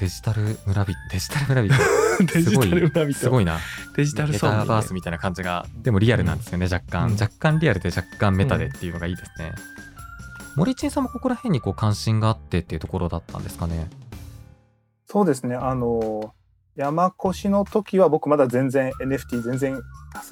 [0.04, 1.74] あデジタル村人、デジタル村人。
[2.34, 3.60] デジタル村人すごいな。
[3.96, 7.08] デジタルメ村民ねタバースみたいな感じが、でもリアルなんですよね、若干。
[7.08, 9.54] うん若干リアルで若干メタでっていうのがいいですね。
[10.56, 13.90] 森珍さんもここら辺にこう関心があってっていうところだったんですかね。
[15.08, 15.56] そうですね。
[15.56, 16.34] あの、
[16.76, 19.80] 山越の時は僕まだ全然 NFT 全然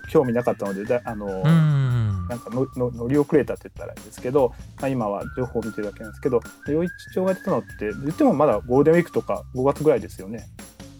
[0.09, 2.27] 興味なかったので、だあの、うーん。
[2.27, 10.47] なんかのの乗り遅れたって言ったらいいんですけど、まあ、今は情報を見てるだけなんですけど、余市町が出たのって、言ってもまだゴールデンウィークとか5月ぐらいですよね。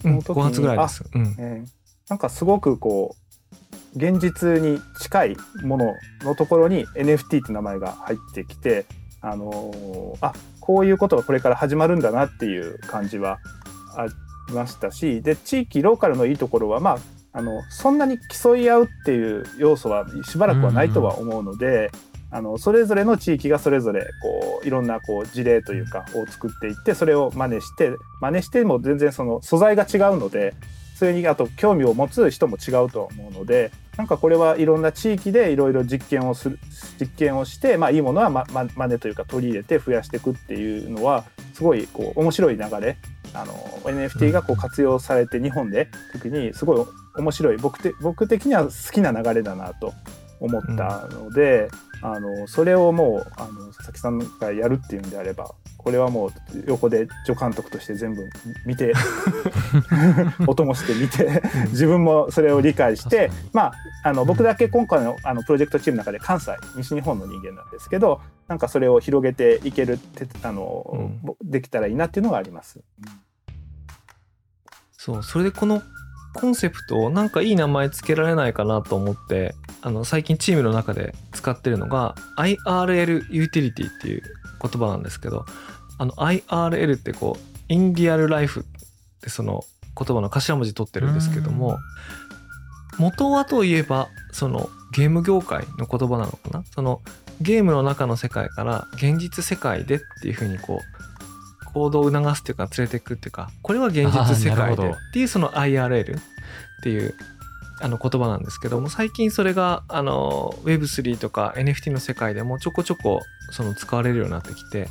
[0.04, 1.04] うん、その時に5月ぐらいです。
[1.13, 8.86] うんえーなんかすごくこう現実に近いもののところに NFT って名前が入ってきて、
[9.21, 13.39] あのーあこういうことがこれから始まるんだなっていう感じは
[13.95, 14.12] あり
[14.52, 16.98] ましたしで地域ローカルのいいところはまあ
[17.34, 21.90] あのそんなに競い合うっていう要素はしばらくはないとは思うので、
[22.30, 30.54] あのそれぞれの地域がそれぞれこういろんなこう事例というかを作っていってそれを真似して真似しても全然その素材が違うので
[30.96, 36.60] それにあと興味を持つ人も違うと思うのでなんかこれはいろんな地域でいろいろ実験をする
[37.00, 42.98] 実験をして、まあ、いいものはまま真似というか取り入れて増やしていくっていうのはすごいこう面白い流れ
[43.34, 47.58] あの NFT がこう活用されて日本で特にすごい面白い。
[47.58, 49.94] 僕て僕的には好きな流れだなと
[50.39, 51.70] 思ったので、
[52.02, 56.32] あのそれをもうあの佐々木さんがやるっていうんであればこれはもう
[56.67, 58.28] 横で助監督として全部
[58.65, 58.94] 見て
[60.48, 68.20] 音もして見て自分もそれを理解してまああの僕だけ今回のあのプロジェクトチームの中で関西西日本の人間なんですけど
[68.52, 72.82] なんかそれを広げていけるってあの、できたらいいなっていうのがあります。
[74.92, 75.82] そうそれでこの
[76.34, 84.24] コンセプトをなんかいい名前つけられないかなと思ってあの最近チームの中で使ってるのが IRL ユーティリティっていう
[84.62, 85.46] 言葉なんですけど
[85.98, 88.64] あの IRL ってこうインディアルライフっ
[89.22, 89.64] てその
[89.98, 91.80] 言葉の頭文字取ってるんですけども
[93.00, 96.66] 元はといえばそのゲーム業界の言葉なのかな？
[96.76, 97.02] その
[97.41, 106.21] ゲームの中の世界から現実世界でっていうふうにこう行動を促すっていうか連れていくっていうかこれは現実世界でっていうその IRL っ
[106.84, 107.15] ていう
[107.82, 114.88] あの言葉なんですけども最近それがあの Web3 とか NFT の世界でもちょこちょこその使われるようになってきて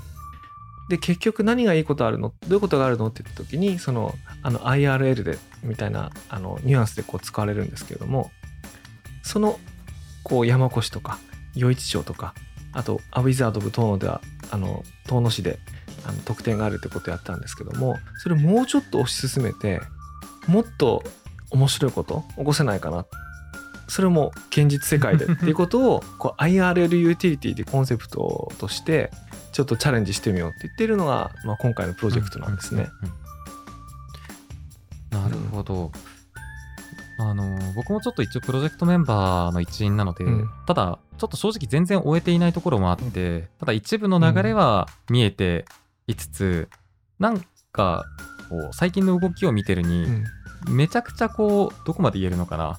[0.89, 2.33] で結局何がいいことあるの？
[2.49, 3.07] どういうことがあるの？
[3.07, 8.33] って言った時にそのあの IRL でみたいなあのニュアンスでこう使われるんですけれども
[9.23, 9.61] その
[10.25, 11.19] こう山越とか
[11.57, 12.35] 余市町とか
[12.73, 15.59] あとアウィザード・オブ・遠野ではあの遠野市で
[16.07, 19.81] あの特典があるってことをやったんですけどもそれをもうちょっと推し進めて
[20.47, 21.03] もっと
[21.51, 23.05] 面白いこと起こせないかな
[23.89, 29.11] それも現実世界で っていうことをこう IRL ユーティリティでコンセプトとして
[29.53, 32.89] ちょっとチャレンジしてみようって言ってるのが、まあ、今回のプロジェクトなんですね。
[35.11, 35.91] なるほど。
[37.19, 45.67] あの僕もちょっと一応プロジェクトメンバーの一員なので、うんただちょっと正直全然終えていないところもあって、ただ一部の流れは見えて
[46.07, 46.69] いつつ、
[47.19, 48.07] なんか
[48.49, 50.25] こう最近の動きを見てるに、うん。
[50.77, 52.79] めちゃくちゃこうどこまで言えるのかな。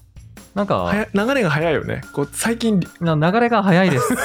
[0.54, 2.02] なんか流れが早いよね。
[2.12, 2.80] こう最近。
[3.00, 4.10] な流れが早いです。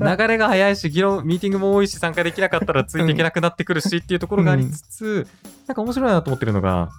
[0.00, 5.28] 流れが早いし議論ミーティングも多いし参加できなかったらついていけなくなってくるしっていうところがありつつ、
[5.68, 6.90] なんか面白いなと思ってるのが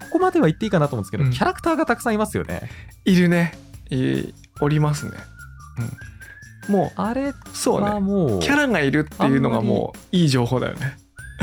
[0.00, 1.30] ここまでは言っていいかなと思うんですけど、うん。
[1.30, 2.70] キャラクターがたくさんいますよね。
[3.04, 3.54] いるね。
[3.54, 3.71] い
[4.60, 5.12] おりますね、
[6.68, 7.86] うん、もあれうそうね。
[7.88, 10.96] はもうキャラがいるっていうのがもういい情報だよね。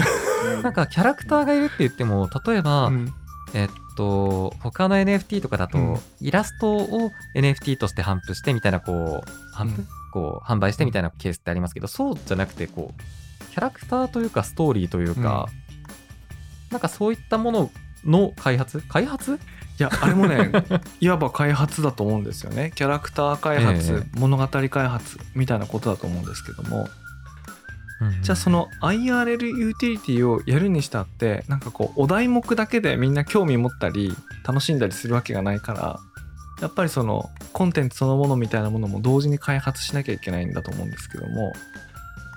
[0.64, 3.14] なんかキャラクターがいるって言っても例えば、うん。
[3.54, 6.00] えっと他の NFT とかだと、うん。
[6.22, 9.88] イラストを NFT として頒布してみたいなこう頒布、うん。
[10.12, 15.48] こう販売してみたいなケースってありますけどそうじゃなくてこうキャラクターというかストーリーというか、
[16.72, 17.72] なんかそういったもの
[18.06, 18.82] の開発？
[18.88, 19.40] 開発？
[19.80, 20.52] いやあれもね
[21.00, 22.72] いわば開発だと思うんですよね。
[22.76, 26.88] キャラクター開発、え物語開発みたいなことだと思うんですけども。
[28.22, 34.16] じゃあその IRL ユーティリティをやるにしたってなんかこうお題目だけでみんな興味持ったり
[34.46, 36.00] 楽しんだりするわけがないから
[36.62, 41.54] やっぱりそのコンテンツそのものみたいなものも同時に開発しなきゃいけないんだと思うんですけども、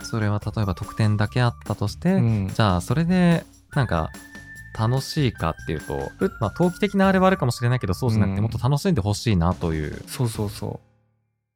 [0.03, 2.49] それは例えば特典だけあったとして、うん。
[2.49, 4.11] じゃあそれでなんか
[4.79, 8.43] 楽しいかっていうとえ、まあ、投機的なあれはあるかもしれないけどそうじゃなくてうん。
[8.43, 10.93] もっと楽しんでほしいなという、そうそうそう。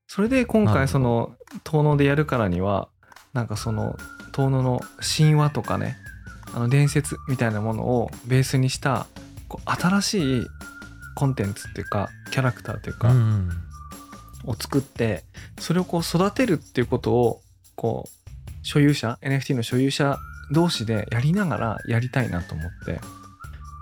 [0.07, 2.89] それで今回その遠野でやるからには
[3.33, 3.97] なんかその
[4.33, 4.81] 遠野の
[5.19, 5.97] 神話とかね
[6.55, 9.07] あの伝説みたいなものをベースにした
[9.49, 10.47] こう新しい
[11.17, 13.51] コンテンツっていうかキャラクターっていうか、うん
[14.47, 15.25] を作って
[15.59, 17.41] それをこう育てるっていうことを
[17.75, 20.19] こう所有者 NFT の所有者
[20.53, 23.01] 同士でやりながらやりたいなと思って。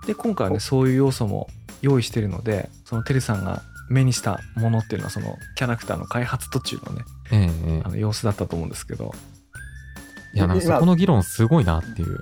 [0.07, 1.48] で今回はねそういう要素も
[1.81, 7.48] 用意してるのでそのテルさんが目にしたものっていうのはそのキャラクターの開発途中のねえええ
[7.79, 7.83] え。
[7.85, 9.12] あの様子だったと思うんですけど。
[10.35, 12.20] いやなんかそこの議論すごいなっていう。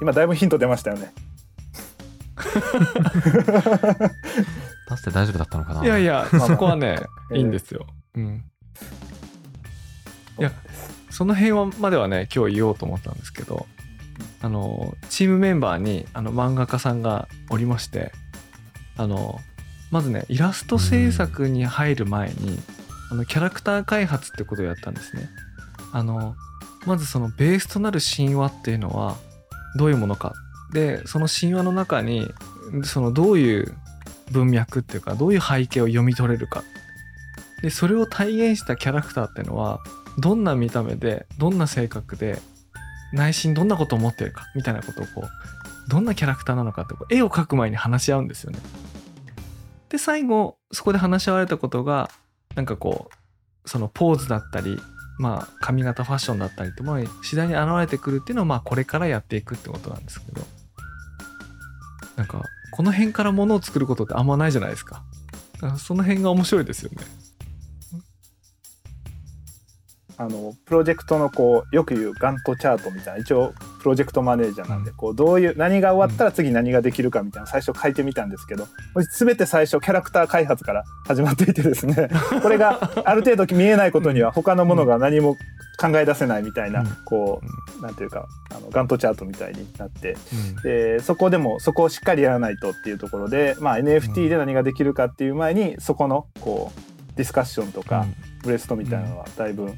[0.00, 1.12] 今だいぶヒント出ましたよね。
[4.88, 5.82] 出して大丈夫だったのかな。
[5.82, 6.46] いいやいやまあ。
[6.46, 6.96] そこはね
[7.32, 7.38] ええ。
[7.38, 8.44] いいんですよ、うん。
[10.38, 10.52] いや
[11.10, 13.66] その辺はまではね今日言おうと思ったんですけど
[14.42, 18.12] あのチームメンバーにあの漫画家さんがおりまして
[18.96, 19.40] あの
[19.90, 22.58] まずねイラスト制作に入る前に
[23.10, 25.28] あのキャラクター開発ってことをやったんですね。
[25.92, 26.36] あの
[26.86, 29.16] まずそのベースとなる神話っていうのは
[29.76, 30.32] どういうものか。
[30.72, 32.30] でその神話の中に
[32.84, 33.74] そのどういう
[34.30, 36.62] 文脈っていうかどういう背景を読み取れるか。
[37.62, 39.80] でそれを体現したキャラクターっていうのは
[40.20, 42.40] どんな見た目でどんな性格で
[43.12, 48.58] 内心どんなことを思ってるかみたいなことをこうどんなキャラクターなのかってこう絵を描く前に話し合うんですよね。
[49.88, 52.10] で最後そこで話し合われたことが
[52.54, 53.10] なんかこ
[53.64, 54.78] うそのポーズだったり
[55.18, 60.42] まあ髪型ファッションだったりってものに次第に現れてくるっていうのをまあこれからやっていくってことなんですけど
[62.16, 65.02] なんかこの辺からものを作ることってあんまないじゃないですか。
[65.78, 66.98] その辺が面白いですよね。
[70.20, 74.96] あのプロジェクトのこうよく言うガントチャートみたいな一応プロジェクトマネージャーなんで、うん。
[74.96, 78.66] こうどういう何が終わったら次何ができるかみたいな最初書いてみたんですけど
[79.18, 82.10] 全て最初キャラクター開発から始まっていてですね
[82.42, 85.36] これがある程度見えないことには他のものが何も
[85.80, 86.86] 考え出せないみたいな、うん。
[87.06, 87.40] こ
[87.78, 90.62] うなんていうかあのガントチャートみたいになってうん。
[90.62, 98.06] でそこでもそこをしっかりやらないとっていうところで、まあ、NFT で何ができるかっていう前にそこのこうディスカッションとか、
[98.42, 99.74] ブレストみたいなのはだいぶ、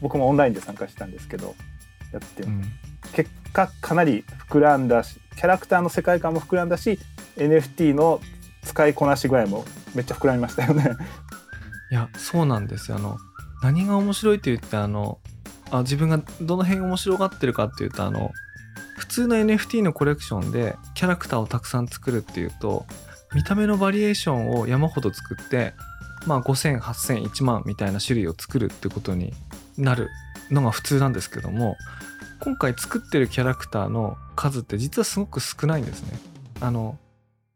[0.00, 1.54] 僕もオンラインで参加したんですけど
[2.12, 2.62] やって、うん。
[3.12, 6.98] 結果かなり膨らんだしキャラクターの世界観も膨らんだし
[7.36, 8.20] NFT の
[8.64, 10.90] 使いこなし具合もめっちゃ膨らみましたよね。
[11.90, 12.96] いやそうなんですよ。
[12.96, 13.18] あの
[13.62, 15.18] 何が面白いって言ってあの
[15.70, 18.30] あ自分がどの辺面白がってるかっていうとあの
[18.96, 22.86] 普通の NFT のコレクションでキャラクターをたくさん作るっていうと
[23.34, 25.74] 見た目のバリエーションを山ほど作って
[26.26, 29.32] まあ500080001万みたいな種類を作るってことに
[29.76, 30.10] なる
[30.50, 31.76] のが普通なんですけども
[32.40, 36.18] 今回作ってるキャラクターの数って実はすごく少ないんですね。
[36.60, 36.98] あの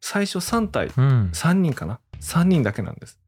[0.01, 1.31] 最初3体うん。
[1.33, 3.19] 3人かな？3人だけなんです、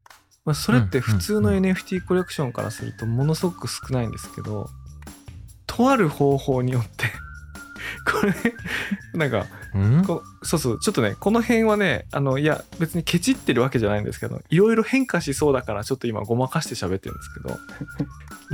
[0.45, 4.67] まあ、それって普通の NFT コレクションからするとものすごく少ないんですけど
[5.65, 7.05] とある方法によって
[8.11, 8.33] これ
[9.13, 9.60] なんかうん
[10.05, 17.57] こうそうそうちょっとねこの辺はねあのいや別にケチってるわけじゃないんですけどいろいろ変化しそうだからちょっと今ごまかして喋ってるんですけど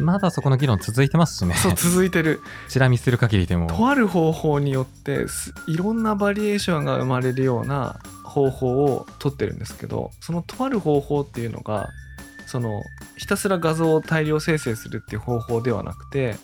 [0.03, 1.55] まだそこの議論続いてますしね。
[1.55, 3.67] そう続いてるチラ見する限りでも。
[3.67, 11.89] とある方法によってすいろんなバリエーションが生まれるような方法を取ってるんですけどそのとある方法っていうのが
[12.45, 12.83] その
[13.17, 16.35] ひたすら画像を大量生成するっていう方法ではなくて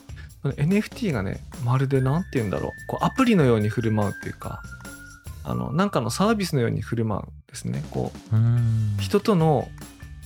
[0.44, 2.72] NFT がねまるで何て言うんだろう。
[2.88, 4.62] こうアプリのように振る舞うっていうか
[5.44, 7.84] あのなんかのサービスのように振る舞うんですね。
[7.92, 8.98] こううん。
[9.00, 9.70] 人との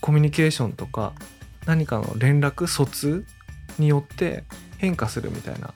[0.01, 1.13] コミュニケーションとか
[1.65, 3.25] 何かの連絡疎通
[3.77, 4.43] によって
[4.77, 5.73] 変化するみたいな。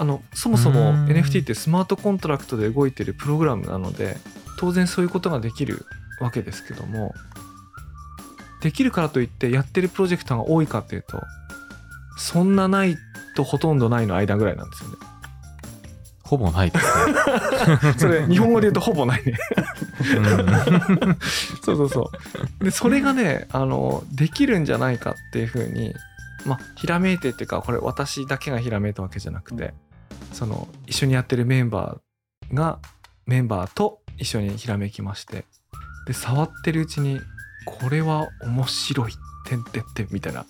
[0.00, 1.06] あのそもそもうん。
[1.06, 4.16] NFT ってスマートコントラクトで動いてるプログラムなので
[4.58, 5.86] 当然そういうことができる
[6.20, 7.14] わけですけども
[8.60, 11.22] できるからといってやってるプロジェクトが多いかっていうと
[12.18, 12.96] そんなない
[13.34, 14.96] とほとんどないの間ぐらいなんですよね。
[16.28, 17.94] ほぼないですね。
[17.96, 19.38] それ日本語で言うとほぼないね。
[20.16, 20.20] う
[21.10, 21.18] ん
[21.62, 22.10] そうそうそ
[22.60, 22.64] う。
[22.64, 25.94] で、それがね、あの、できるんじゃないかっていうふうに、
[26.44, 29.72] まあ、ひらめいてっていうか、これ私だけがひらめいたわけじゃなくて、
[30.32, 32.78] その、一緒にやってるメンバーが、
[33.26, 35.46] メンバーと一緒にひらめきまして、
[36.06, 37.20] で、触ってるうちに、
[37.64, 39.12] これは面白い、
[39.46, 40.44] てんてんてんみたいな、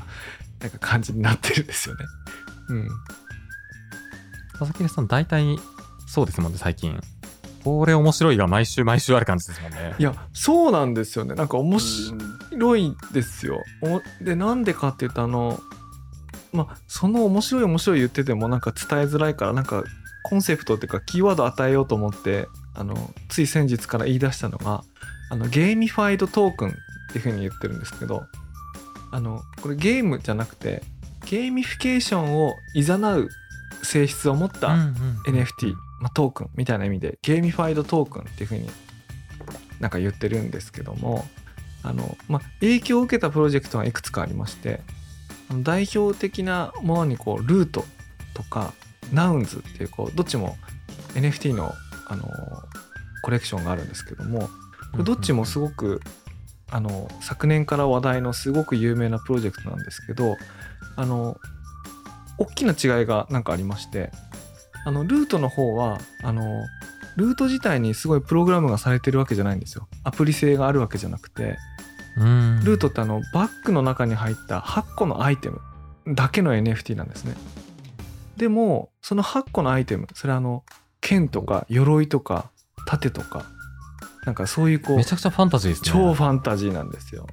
[0.60, 2.04] なんか感じになってるんですよね。
[2.68, 2.88] うん。
[4.58, 5.56] 佐々木さん、大体
[6.06, 7.00] そうですもんね、最近。
[7.64, 9.94] これ面白いが毎週毎週ある感じですもんね。
[9.98, 11.34] いや、そうなんですよね。
[11.34, 12.96] なんか面白い。
[13.12, 13.62] ですよ。
[13.82, 15.60] おでなんでかっていうとあの
[16.52, 19.84] まあその面白い面白い言っててもなんか伝えづらいからなんか
[20.24, 22.94] コンセプトっていうかキーワード与えようと思ってあの
[23.28, 24.82] つい先日から言い出したのが
[25.30, 26.72] あのゲーミファイドトークンっ
[27.12, 28.22] ていうふうに言ってるんですけど
[29.10, 30.82] あのこれゲームじゃなくて
[31.26, 33.28] ゲーミフィケーションを誘う
[33.84, 34.68] 性質を持った、
[35.26, 38.68] NFT、まあ、トークンみたいな意味でゲーミファイドトークンっていうふうに
[39.80, 41.26] なんか言ってるんですけども
[41.82, 44.80] あの、まあ、影響を受けたプロジェクトがいくつかありまして
[45.62, 47.84] 代表的なものにこうルート
[48.34, 48.72] とか
[49.12, 50.56] ナウンズっていうこうどっちも
[51.14, 51.72] NFT の
[52.06, 52.24] あの
[53.22, 54.48] コレクションがあるんですけども
[55.04, 56.00] どっちもすごく
[56.70, 60.36] あの昨年から話題のすごく有名なプロジェクトなんですけど
[60.96, 61.38] あの
[62.38, 64.10] 大きな違いがなんかありまして
[64.84, 66.64] あのルートの方はあの
[67.16, 69.88] ルート自体にすごいプログラムがされてるわけじゃないんですよ。
[70.04, 71.58] アプリ性があるわけじゃなくて。
[72.16, 72.60] うん。
[72.64, 75.60] ルートってあのバッグの中に入った8個のアイテム
[76.06, 77.34] だけの NFT なんですね。
[78.36, 80.64] でもその8個のアイテムそれあの
[81.00, 82.50] 剣とか鎧とか
[82.86, 83.46] 盾とか
[84.28, 85.90] なんかそういうこうめちゃくちゃファンタジーですね。
[85.90, 87.26] 超ファンタジーなんですよ。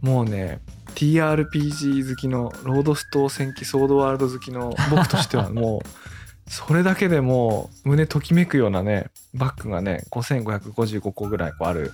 [0.00, 0.60] もうね
[0.96, 11.92] TRPG 好きのロードストー戦記ソードワールド好きの僕としてはもうそれだけでもう胸ときめくようなねバッグがね5555個ぐらいこうある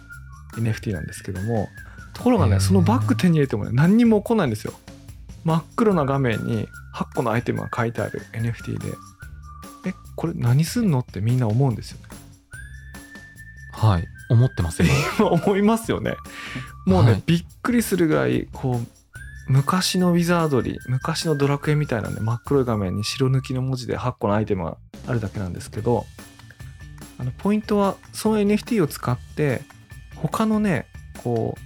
[0.57, 1.69] NFT なんですけども
[2.15, 4.73] ところがねそのバッグ手に入れてもね何にも起こんないんですよ。
[5.45, 8.89] 真っ黒な画面に8個のアイテムが書いてある NFT で。
[9.87, 11.99] えこれ何すんのってみんな思うんですよ。
[11.99, 12.24] ね
[13.77, 14.09] はい。
[14.31, 14.89] 思ってますよ。
[15.31, 16.17] 思いますよね。
[16.87, 17.23] もうね、はい。
[17.27, 18.87] びっくりするぐらいこう
[19.47, 26.07] 昔のウィザードリー昔のドラクエみたいなね真っ黒い画面に白抜きの文字で8個のアイテムがあるだけなんですけど
[27.19, 29.63] あのポイントはその NFT を使って
[30.17, 30.87] 他のね
[31.23, 31.61] こう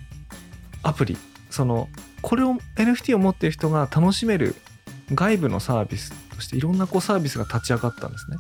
[0.83, 1.17] アプリ
[1.51, 1.89] その
[2.21, 4.57] これを NFT を持ってる人が楽しめる
[5.15, 8.37] 外部のサービスとしていろんなこうサービスが立ち上がったんですね。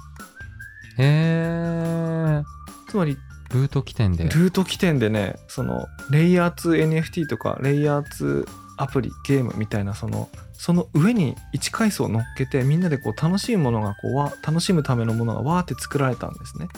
[0.98, 2.42] へえ
[2.88, 3.16] つまり
[3.50, 4.24] ルート起点で。
[4.24, 8.46] ルート起点でねそのレイヤー 2NFT とかレイヤー2
[8.76, 16.68] アプリゲームみたいなそのその上に1階層を乗っけてみんなでこう楽しいものがこうわ楽しむためのものがわーって作られたんですね。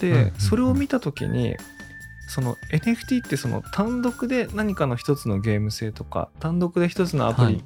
[0.00, 0.32] で、うんうんうん。
[0.38, 1.56] それを見た時に
[2.28, 7.64] その NFT ってその単独で何かの一つのゲーム性とか単独で一つのアプリはい。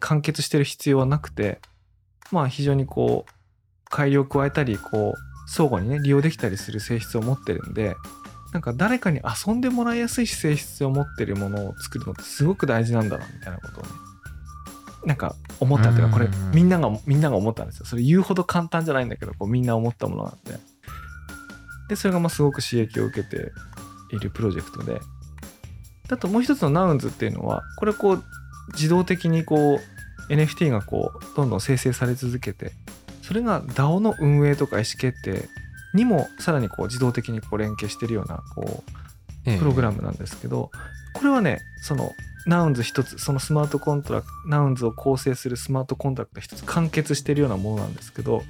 [0.00, 1.60] 完結してる必要はなくて、
[2.30, 3.32] まあ非常にこう
[3.90, 7.96] 改良を加えたりこう相互にね利用できたりする性質を持ってるんで
[8.52, 13.90] なんか誰かに遊んでもらいやすい性質を持ってるものを作るのってすごく大事なんだなみたいなことをね
[15.04, 17.86] なんか思ったっていうのはこれみんながみんなが思ったんですよ。
[17.86, 20.58] それ言うほど簡単じゃないんだけどこうみんな思ったものなんで。
[21.88, 23.52] でそれがまあすごく刺激を受けて
[24.12, 25.00] いるプロジェクトで。
[26.10, 28.24] あともう一つの Nounsっていうのはこれこう
[28.72, 29.78] 自動的にこ
[30.28, 32.72] う NFT がこうどんどん生成され続けて
[33.28, 35.50] それが DAO の運営とか意思決定
[35.92, 38.82] にもさらにこう自動的にこう連携してるようなこ
[39.44, 39.56] ええ。
[39.56, 40.70] うプログラムなんですけど
[41.12, 42.12] これはねその
[42.46, 48.40] Nouns一つそのスマートコントラクト Nounsを構成するスマートコントラクト一つ完結してるようなものなんですけど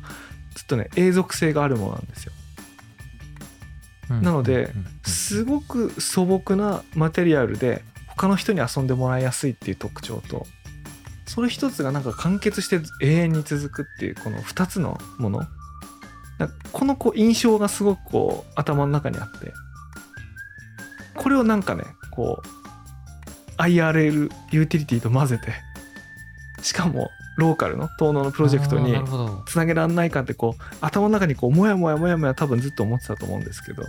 [0.54, 2.32] ちょっとね永続性があるものなんですよ。
[4.10, 4.22] うん。
[4.22, 4.72] なので
[5.04, 10.46] すごく素朴なマテリアルで他の人に遊んでもらいやすいっていう特徴と
[11.28, 15.40] それ一つがなんか完結して永遠に続くっていうこの2つのもの。
[16.38, 19.52] だこのこう印象がすごくこう頭の中にあって。
[21.14, 22.40] これをなんかねこ
[23.58, 25.52] う IRL ユーティリティと混ぜて
[26.62, 28.94] しかもローカルの東能のプロジェクトに
[29.46, 33.82] つなげらんないかってこう頭の中にこうもやもやもやもや多分ずっと思ってたと思うんですけど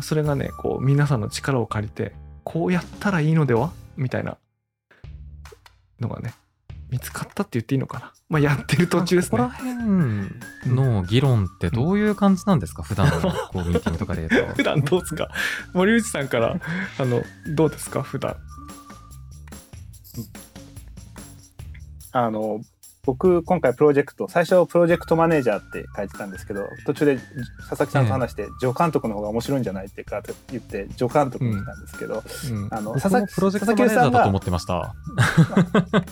[0.00, 2.12] それがねこう皆さんの力を借りて
[2.44, 3.72] こうやったらいいのでは？
[3.98, 4.38] みたいな
[6.00, 6.34] のがね
[6.90, 8.12] 見つかったって言っていいのかな？
[8.28, 14.54] まあやってる途中ですここらね辺の議論ってどういう感じなんですか、普段のこうミーティングとかで言うと。
[14.54, 15.28] 普段どうですか？
[15.74, 16.60] 森内さんから
[16.98, 17.22] あの
[17.54, 18.02] どうですか？
[18.02, 18.36] 普段。
[22.12, 22.60] あの
[23.06, 27.18] 僕今回プロジェクト最初プロジェクトマネージャーって書いてたんですけど途中で
[27.68, 32.68] 佐々木さんと話して、助監督の方が面白いんじゃないってかと言って助監督にしたんですけど、うん。
[32.70, 34.94] あの僕佐々木もプロジェクト佐々木さんがマネージャーだと思ってました。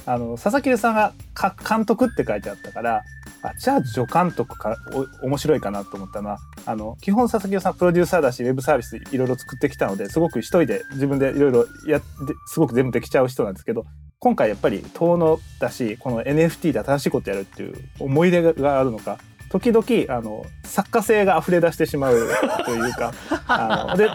[0.13, 3.03] あの佐々木さんがか監督って書いてあったから
[3.43, 4.77] あじゃあ助監督か
[5.21, 12.07] お面白いかなと思ったのはあの基本佐々木さんプロデューサーだしウェブサービスいろいろ作ってきたのですごく一人で自分でいろいろやって
[12.47, 13.85] すごく全部できちゃう人なんですけど
[14.25, 19.19] 今回やっぱり遠野だしこの NFT で新しいことやるっていう思い出があるのか
[19.51, 19.87] 時々
[20.19, 22.31] あの作家性が溢れ出してしまう
[22.65, 23.13] というか
[23.47, 24.09] あので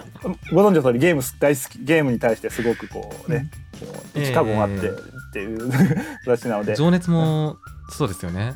[0.52, 3.52] ご存知の通りゲーム大好きゲームに対してすごくこうね、
[4.16, 5.70] 一過言あってええっていう
[6.26, 6.76] 形なので。
[6.76, 7.58] 情熱も
[7.92, 8.56] そうですよね。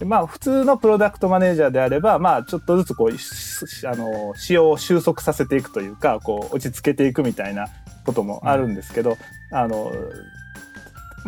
[0.00, 7.68] でまあ普通のプロダクトマネージャーであればまあちょっとずつこうしあの仕様を収束させていくというかこう落ち着けていくみたいな
[8.04, 9.16] こともあるんですけど、
[9.52, 9.92] あの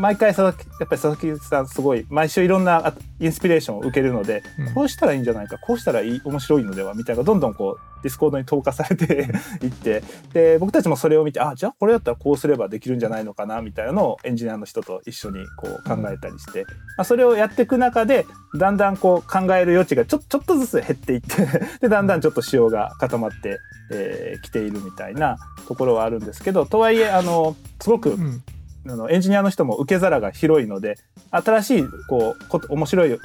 [0.01, 4.75] 毎回佐々木やっぱり佐々木さんすごい毎週いろんなあインスピレーションを受けるので、うん。
[4.75, 9.29] こうしたらいいんじゃないかこうしたらいい面白いのではみたいなどんどんこう Discord に投下されて
[9.63, 10.03] いって。
[10.33, 16.65] で僕たちもそれを見てあじゃあこれだったらこうすればできるんじゃないのかなみたいなのをエンジニアの人と一緒にこう考えたりして、
[16.97, 18.27] まあ、それをやっていく中で
[18.59, 21.47] だんだんこう考える余地がちょちょっとずつ減っていって
[21.83, 23.59] でだんだんちょっと仕様が固まって
[23.91, 25.37] き、えー来ているみたいな
[25.67, 28.43] ところはあるんですけどとはいえあのすごくうん
[28.87, 30.97] あのエンジニアの人も受け皿が広いので
[31.31, 33.19] 新しいこうこと面白い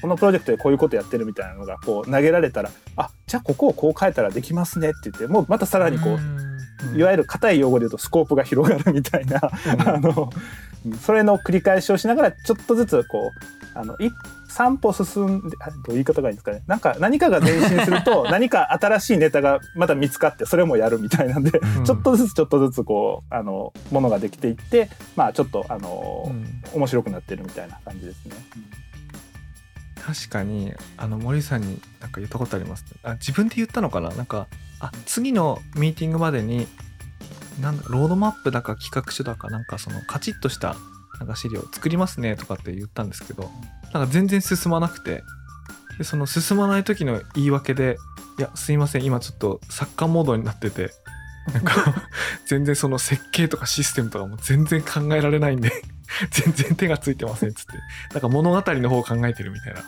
[0.00, 6.52] このプロジェクトでこういうことやってるみたいなのがこう投げられたらあじゃあここをこう変えたらできますねって言ってもうまたさらにこううん。
[6.96, 9.40] いわゆる硬い用語で言うとスコープが広がるみたいな、
[9.86, 10.30] あの
[11.00, 13.30] それの繰り返しをしながらちょっとずつこ
[13.74, 14.10] うあのい
[14.52, 16.62] 3歩進んであどういう言い方がいいんですかね。
[16.66, 21.84] なんか何かが前進すると 何か新しいネタがまた見つかってそれもやるみたいなんで、うん。
[21.84, 26.62] ちょっとずつちょっとずつこうあのものができていってまあちょっとあの、うん。
[26.74, 28.34] 面白くなってるみたいな感じですね。
[30.04, 32.84] 確かにあの森さんになんか言ったことあります。
[33.04, 34.10] あ自分で言ったのかな？
[34.10, 34.48] なんか
[34.80, 36.66] あ次のミーティングまでに
[37.60, 40.74] なんだロードマップだか企画書だかなんかそのカチッとした
[41.20, 43.48] なんか資料作りますねとかって言ったんですけど
[43.92, 45.22] なんか全然進まなくて。
[45.98, 47.98] でその進まない時の言い訳で
[48.38, 50.90] 「いやすいません今ちょっとサッカーモードになってて。
[51.52, 52.06] なんか
[52.46, 55.72] 全然その設計とかシステムとかも全然考えられないんで
[56.30, 57.72] 全然手がついてません」っつって。
[58.12, 59.82] なんか物語の方を考えてるみたいな。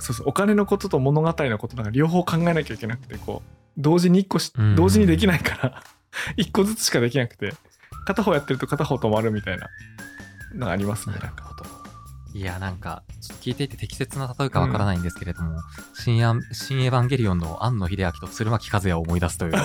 [0.00, 5.82] そうそうお金のことと物語のことなんか両方考えなきゃいけなくてこう同時に一個しうん同時にできないから
[6.36, 7.54] 一個ずつしかできなくて
[8.04, 9.68] 片方やってると片方止まるみたいな
[10.54, 11.73] のがありますねなるほど。
[12.34, 15.60] いや、なんか、ちょっと聞いていて適切な例えかわからないんですけれども、
[15.94, 19.64] 新アン新エヴァンゲリオンの庵野秀明と鶴巻和也を思い出すという、これ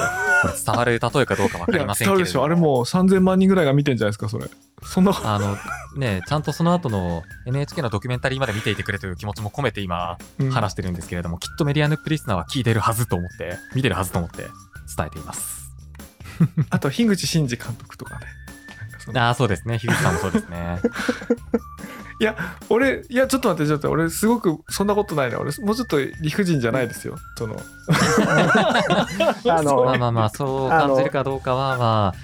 [0.54, 2.44] 伝わる例えかどうかわかりませんけれど伝わるでしょ。
[2.44, 4.46] あれもう3000万人ぐらいが見てんじゃないですかそれ。
[4.84, 5.14] そんな。
[5.26, 5.58] あの、
[5.98, 10.52] ね、ちゃんとその後の NHK のドキュメンタリーまで見ていてくれという気持ちも込めて今、うん。
[10.52, 14.44] 話してるんですけれども、きっとメディアヌップリスナーは聞いてるはずと思って、見てるはずと思って
[14.96, 15.72] 伝えています。
[16.70, 18.28] あと樋口真嗣監督とかね。
[19.16, 19.80] ああ、そうですね。
[19.80, 20.80] 樋口さんもそうですね。
[22.20, 22.36] いや
[22.70, 24.04] 俺いやちょっと待ってちょっと待って。
[24.04, 25.40] 俺すごくそんなことないな。
[25.40, 27.18] 俺もうちょっと理不尽じゃないですよ。
[27.38, 27.56] その。
[29.48, 32.20] あのまあまあまあ、そう感じるかどうかは、まあ、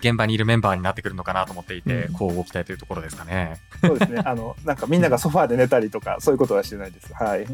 [0.00, 2.12] 現場にいるメンバーになってくるのかなと思っていて、うん。
[2.12, 3.60] こうご期待というところですかね。
[3.80, 4.20] そうですね。
[4.24, 7.14] あの、なんかみんながソファーで寝たりとか、そういうことはしてないです。
[7.14, 7.46] はい。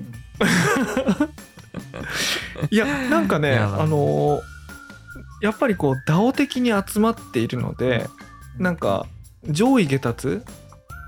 [2.70, 3.86] いやなんかねあ。
[3.86, 4.40] のー
[5.42, 8.06] やっぱりこう DAO 的に集まっているので
[8.58, 9.06] なんか
[9.48, 10.40] 上位下達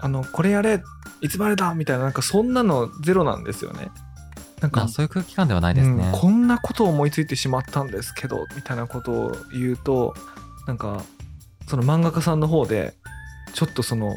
[0.01, 0.83] あのこれやれ
[1.21, 3.91] いつまでだみたいななんかそんなのゼロなんですよね。
[4.61, 6.07] なんかまあ、そういう空気感ではないですね。
[6.07, 10.15] うんこんなことを思いついてしまったんですけどみたいなことを言うと
[10.67, 11.03] なんか
[11.67, 12.95] その漫画家さんの方で
[13.53, 14.15] ちょっとその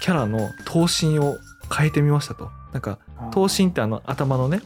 [0.00, 1.38] キャラの頭身を
[1.76, 2.50] 変えてみましたと。
[2.72, 2.98] なんか
[3.32, 4.62] 頭身ってあの頭のね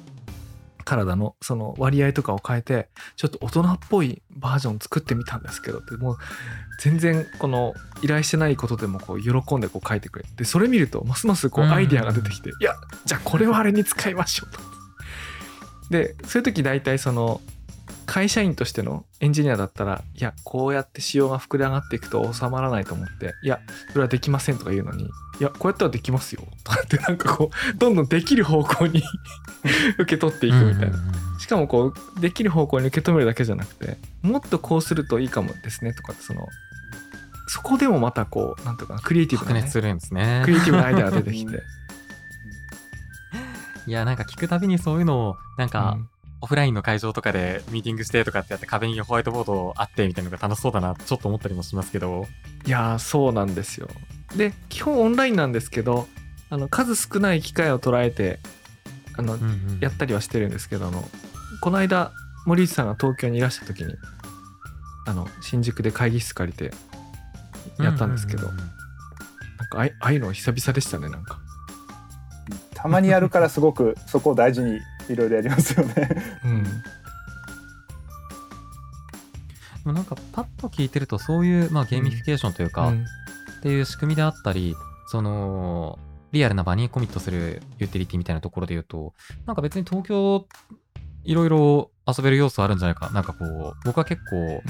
[0.84, 6.16] 体のその割合とかを変えてちょっと大人っぽいバージョン作ってみたんですけどってもう
[6.80, 12.74] 全然この依頼してないことでもこう喜んでこう書いてくれでそれ見るとますますこううんアイデアが出てきて、いや
[13.04, 14.60] じゃあこれはあれに使いましょうと。
[15.90, 17.40] でそういう時大体その
[18.04, 25.08] 会社員としてのエンジニアだったらいやこうやって仕様が膨れ上がっていくと収まらないと思っていやそれはできませんとか言うのにい
[25.40, 29.02] やこうやったらできますよとかってなんかこうどんどんできる方向に
[29.98, 30.98] 受け取っていくみたいな。
[31.38, 36.46] しかもこうできる方向に受け止めるだけじゃなくてもっとこうするといいかもですねとかってその
[37.48, 40.42] そこでもまたこうなんていうかなクリエイティブな、ね白熱、するんですね。
[40.44, 40.50] ク。
[40.50, 41.62] リエイティブなアイデアが出てきて、
[43.86, 46.08] いや、なんか聞くたびにそういうのを、なんか、うん
[46.44, 52.26] オフラインの会場とかでミーティングしてとかってやって壁にホワイトボードあってみたいなのが楽しそうだなちょっと思ったりもしますけど。
[52.66, 53.88] いやーそうなんですよ。
[54.36, 56.06] で基本オンラインなんですけど
[56.50, 58.40] あの数少ない機会を捉えて
[59.16, 59.38] あの、
[59.80, 61.08] やったりはしてるんですけどあの
[61.62, 62.12] この間
[62.44, 63.94] 森内さんが東京にいらした時に
[65.06, 66.72] あの新宿で会議室借りて
[67.78, 68.66] やったんですけど、うううんうん。
[68.66, 71.38] なんかああいうの久々でしたねなんか、
[72.74, 74.78] たまにやるからすごくそこを大事に
[75.08, 75.94] いろいろやりますよね。
[76.44, 76.70] うん、で
[79.84, 83.04] もなんかパッと聞いてるとそういう、まあ、ゲーミフィケーションというか、うん。
[83.58, 84.76] っていう仕組みであったり
[85.06, 85.98] その
[86.32, 89.14] リアルな場にコミットするユーティリティみたいなところで言うと
[89.46, 90.46] なんか別に東京
[91.24, 93.08] いろいろ遊べる要素あるんじゃないか。
[93.08, 94.62] なんかこう僕は結構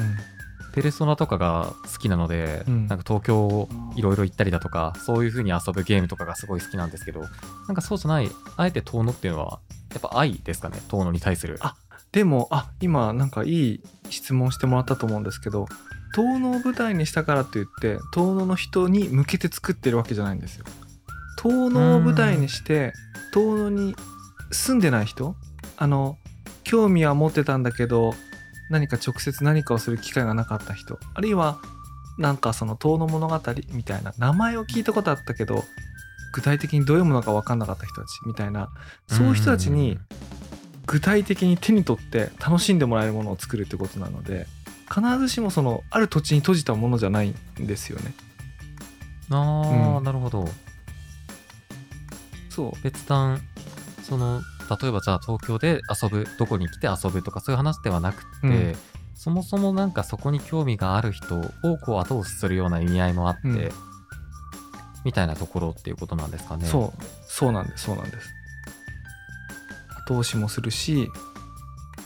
[0.75, 9.61] ペルソナとかが好きなので、うんなんか東京いろいろ行ったりだとかそういう風に遊ぶゲームとかがすごい好きなんですけどなんかそうじゃないあえて遠野っていうのは
[9.93, 11.77] やっぱ愛ですかね遠野に対するあ
[12.11, 15.67] でもあ今なんかいい質問してもらったと思うんですけど
[16.15, 20.65] 遠野を舞台にしたからといって遠野の人に向けて作ってるわけじゃないんですよ。
[21.39, 22.93] 遠野を舞台にして
[23.33, 23.97] 遠野に
[24.51, 25.35] 住んでない人
[25.77, 26.19] あの
[26.63, 28.15] 興味は持ってたんだけど
[28.71, 31.59] 何か直接何かをする機会がなかった人あるいは
[32.19, 33.41] なんかその遠野物語
[33.73, 35.65] みたいな名前を聞いたことあったけど
[36.33, 38.71] 具体的にどういうものか分かんなかった人たちみたいな
[39.07, 39.99] そういう人たちに
[40.87, 44.47] 具体的に手に取って楽しんでもらえるものを作るってことなので
[44.93, 47.35] 必ずしもそのある土地に閉じたものじゃないん
[47.67, 48.13] ですよね。
[49.31, 50.05] ああ、うん。
[50.05, 50.49] なるほど。
[52.51, 52.83] そう。
[52.83, 53.41] 別段
[54.03, 58.77] その例えばじゃあ東京で遊ぶどこに来て遊ぶとかそういう話ではなくて、うん。
[59.15, 61.43] そもそもなんかそこに興味がある人を
[61.85, 63.71] こう後押しするような意味合いもあって、うん。
[65.05, 66.67] みたいなところっていうことなんですかね。
[66.67, 67.05] そう。
[67.27, 67.85] そうなんです。
[67.85, 68.29] そうなんです。
[70.07, 71.09] 後押しもするし、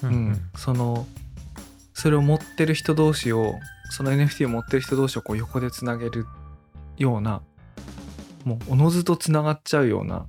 [0.02, 0.28] うんううん。
[0.30, 1.06] んその
[1.94, 3.54] それを持ってる人同士を
[3.90, 6.26] その NFT を持ってる人同士をこう横でつなげる
[6.96, 7.42] ような
[8.44, 10.26] もうおのずとつながっちゃうような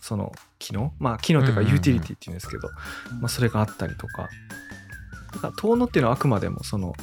[0.00, 0.32] その
[0.62, 0.92] 機能？
[0.98, 1.74] まあ機能というかうんうんうん。
[1.74, 2.68] ユーティリティっていうんですけど、
[3.20, 4.28] まあ、それがあったりとか。
[5.32, 6.94] だから遠野っていうのはあくまでもその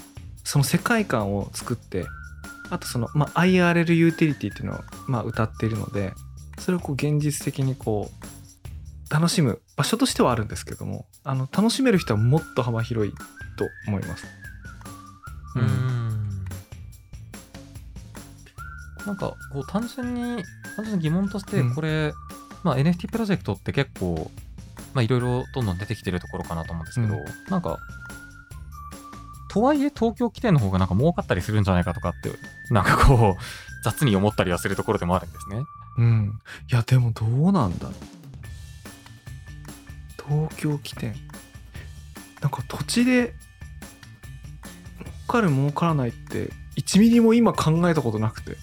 [0.43, 2.05] その世界観を作って
[2.69, 6.13] あとその、まあ、IRL ユーティリティっていうのを、まあ、歌っているので
[6.59, 13.13] それをこう現実的にこう楽しむ場所としてはあるんですけどもあの楽しめる人はもっと幅広い
[13.57, 14.25] と思います。
[15.55, 15.99] うーん。
[19.05, 20.43] なんかこう単純に
[20.75, 21.75] 単純に疑問としてうん。
[21.75, 22.13] これ、
[22.63, 24.29] まあ、NFT プロジェクトって結構
[24.93, 27.25] まあいろいろどんどん出てきてるところかなと思うんですけど、うん。
[27.49, 27.77] なんか
[29.49, 32.31] とはいえ東京起点の方がなんか儲かったりするんじゃないかとかって
[32.71, 33.41] なんかこう
[33.83, 35.63] 雑に思ったりはするところでもあるんですね。
[35.97, 36.39] うん、
[36.71, 37.93] いやでもどうなんだろう。
[40.49, 41.15] 東京起点
[42.41, 43.33] なんか土地で
[44.99, 48.57] 儲かる儲からないって1ミリも今考えたことなくて。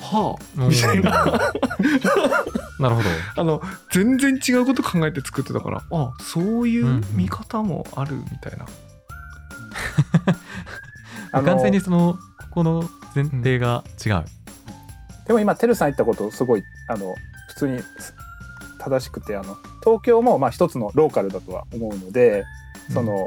[0.00, 0.68] はあ。
[0.68, 1.40] みたいな
[2.78, 3.08] なるほど。
[3.36, 3.60] あの
[3.90, 8.66] 全然違うこと考えて作ってたからあそういう見方もあるみたいな、
[11.32, 14.24] あの完全にそのここの前提が違う。
[15.26, 17.14] でも今てるさん言ったことすごいあの
[17.48, 17.80] 普通に
[18.78, 22.44] 正しくてあの東京もまあ一つのローカルだとは思うので
[22.92, 23.26] その、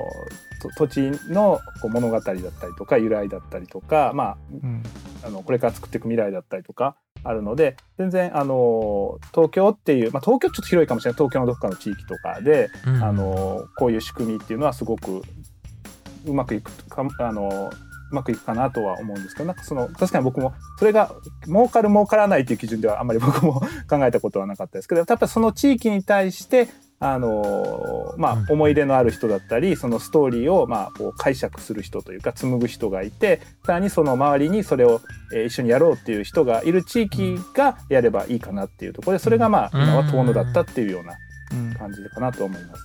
[0.61, 2.41] と土地のこう物語だったり
[2.77, 4.83] とか由来だったりとか、まうん。
[5.23, 11.17] あ、あのこれから作っていく未来だったりとかあるので全然あの東京っていう、まあ、東京ちょっと広いかもしれない。
[11.17, 13.03] 東京のどこかの地域とかで、うん。
[13.03, 15.21] あのこういう仕組みっていうのはすごく
[16.25, 17.71] うまくいくかあの
[18.11, 21.13] うまくいくかなとは思うんですけどなんかその確かに僕もそれが
[21.45, 26.67] 儲かる儲からないっていう基準ではあんまり僕も 考えたことはなかったですけどやっぱりその地域に対して
[27.03, 28.39] あのまうん。
[28.43, 35.01] あ思い入れのある人だったりそのストーリーをまあこう解釈する人というか紡ぐ人がいてさらにその周りにそれを
[35.33, 41.13] えー一緒にやろうっていう人がいる地域がやればいいかなっていうところでそれがまあ今は遠野だったっていうような
[41.51, 41.73] うん。
[41.73, 42.81] 感じかなと思います。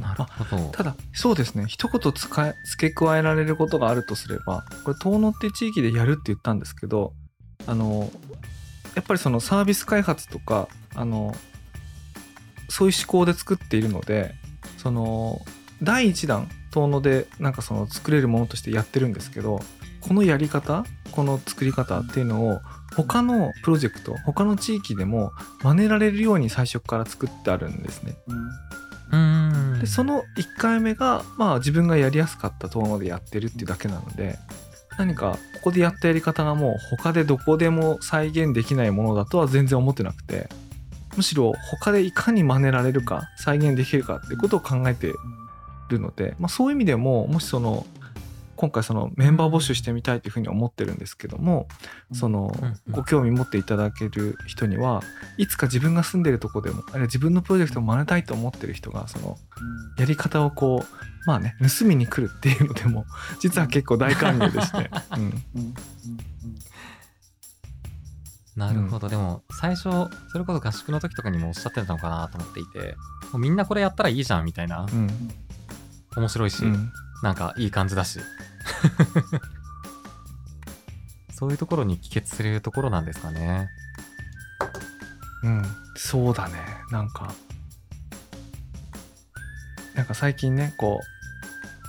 [0.00, 0.68] なるほど。
[0.70, 1.64] ただそうですね。
[1.68, 7.12] 一言使え付け加えられることがあるとすればこれ遠野っていう地域でやるって言ったんですけど
[7.66, 8.10] あの
[8.94, 11.34] やっぱりそのサービス開発とかあの
[12.68, 14.34] そういう思考で作っているので
[14.78, 15.40] その
[15.82, 19.60] 第1弾遠野でなんかその作れるものとしてやってるんですけど
[20.00, 22.60] このやり方この作り方っていうのを
[22.96, 28.16] 他のプロジェクト他の地域でも真似られるように最初から作ってあるんですね。
[29.10, 34.38] うーんでその1回目がまあ自分がやりやすかった遠野でやってるっていうだけなので
[34.98, 40.48] 何かここでやったやり方がもう他でどこでも再現できないものだとは全然思ってなくて
[41.16, 45.12] むしろ他でいかに真似られるか再現できるかってことを考えて
[45.88, 47.86] るので、まあ、そういう意味でももしその
[48.56, 51.66] 今回そのメンバー募集してみたいというふうに思ってるんですけども
[52.12, 52.54] その
[52.90, 55.02] ご興味持っていただける人には
[55.38, 59.36] いつか自分が住んでるとこでもあるいは自分のプロジェクトを真似たいと思ってる人がその
[59.98, 63.06] やり方をこうまあね盗みに来るっていうのでも
[63.40, 65.74] 実は結構大歓迎でして、 うん
[68.56, 69.82] なるほど、でも最初
[70.30, 72.94] それこそ合宿の時とかにもおっしゃってたのかなと思っていて
[73.32, 74.86] もうみんなこれやったらいいじゃんみたいな。
[74.92, 75.08] うん
[76.16, 76.92] 面白いし、うん。
[77.22, 78.20] なんかいい感じだし。
[81.32, 83.68] そういうところに帰結するところなんですかね。
[85.42, 85.64] うん、
[85.96, 86.54] そうだね。
[86.90, 87.34] なんか
[89.94, 91.00] なんか最近ねこ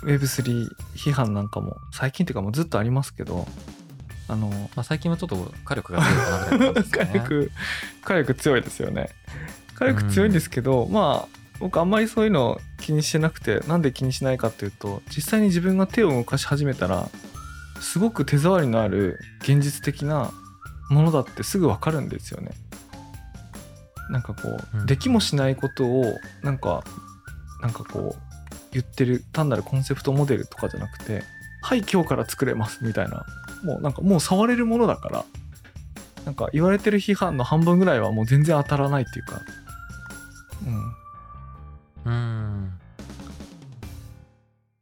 [0.02, 3.46] う Web3 批判なんかも最近っていうかもうずっとありますけど
[4.28, 7.10] あのまあ、最近はちょっと火力が強いかなみたいな感じですね。
[7.14, 7.50] 力
[8.02, 9.10] 火力強いですよね。
[9.74, 17.08] 火力強いんですけど、まあ僕あんまりそういうの気にしてなくてなんで気にしないかっていうと実際に自分が手を動かし始めたら
[17.80, 20.32] すごく手触りのある現実的な
[20.90, 22.50] ものだってすぐ分かるんですよね。
[24.10, 24.86] なんかこう、うん。
[24.86, 26.04] できもしないことを
[26.42, 26.84] なんか
[27.60, 28.22] なんかこう
[28.72, 31.22] 言ってる単なるコンセプトモデルとかじゃなくて
[31.62, 33.24] はい今日から作れますみたいな
[33.64, 35.24] もうなんかもう触れるものだから
[36.24, 39.40] なんか言われてる批判の半分ぐらいはもう全然当たらないっていうか。
[40.66, 42.12] うん。
[42.12, 42.18] うー
[42.66, 42.72] ん。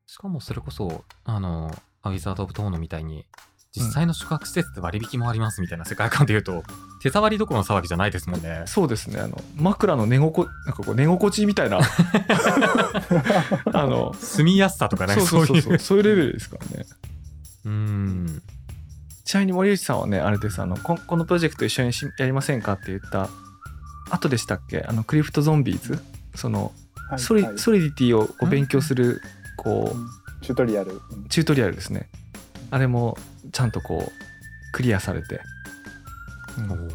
[0.07, 1.71] しかもそれこそあの
[2.03, 3.27] アウィザード・オブ・トーノみたいに
[3.77, 6.63] 実際の宿泊施設で割引もありますみたいな世界観で言うと、
[7.03, 8.63] 手触りどころの騒ぎじゃないですもんね。
[8.67, 9.21] そうですね。
[9.21, 11.81] あの枕の寝心なんかこう寝心地みたいな。
[13.73, 16.87] あの住みやすさとかねそうそうそういそうそういうレベルですからね。
[17.65, 18.43] うーん
[19.25, 23.29] ちなみに森内さんはねあれですあのここのプロジェクト一緒にしやりませんかって言った
[24.11, 24.85] 後でしたっけ？
[24.87, 25.99] あのクリフトゾンビーズ？
[26.35, 26.73] その
[27.09, 27.59] はいソリ,、はい。
[27.59, 29.21] ソリディティをこううん勉強する
[29.57, 30.07] こう、うん。
[30.43, 32.09] チュートリアル、うんチュートリアルですね。
[32.71, 33.17] あれも
[33.53, 34.13] ちゃんとこう
[34.73, 35.41] クリアされて、
[36.59, 36.89] うん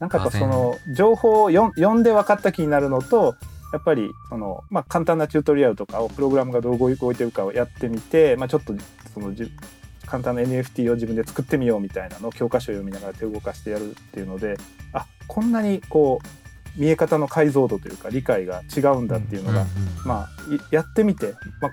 [0.00, 3.36] なんかその情報を読ん読んで分かった気になるのと
[3.74, 8.72] やっぱりその、まあ、簡単なチュートリアルとかをプログラムがどう動いてるかをやってみて、まあ、ちょっと
[9.12, 9.50] そのじ
[10.06, 14.56] 簡単な NFT を自分で作ってみようみたいなのを教科書を読みながら手を動かしてやるっていうので
[14.92, 19.66] あこんなにこう見え方の解像度というか理解が違うんだっていうのが、
[20.04, 21.70] まあいやってみて、まあ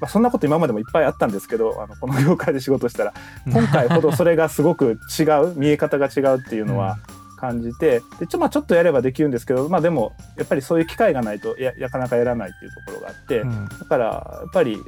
[0.00, 3.14] まあ、そんなこと今までもいっぱいあったんですけどあのこの業界で仕事したら
[3.46, 6.98] 今回ほどそれがすごく違う見え方が違うっていうのは
[7.44, 14.78] 感じてでちょ,、まあ、ちょっとやればできるんですけど、まあ、でもやっぱりそういう機会がないとやなかなかやらないっていうところがあって、うんだからやっぱり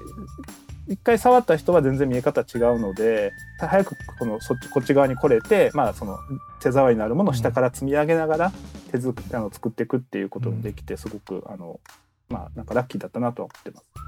[0.89, 6.19] 一回触った人は全然見え方違うので早くこのそっちこっち側に来れて、まあ、その
[6.61, 8.53] 手触りのあるものを下から積み上げながら
[8.93, 11.81] 手作あの作っていくっていうことができてすごくあの、
[12.29, 14.07] まあ、なんかラッキーだったなとは思ってます。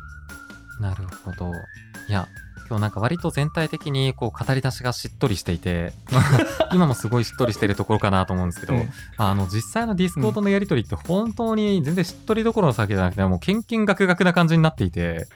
[0.81, 1.53] なるほど。
[2.09, 2.29] いや、
[2.69, 6.21] 今日なんか割と全体的にこう語り出しがしっとりしていて、ま
[6.69, 8.91] あ今もすごいしっとりしてるところかなと思うんですけど、うん。
[9.17, 15.27] あの実際の Discord のやり取りって本当に全然しっとりどころの先じゃなくて、もうけんけんがくがくな感じになっていて、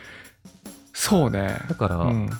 [0.92, 1.56] そうね。
[1.68, 2.30] だから、うん。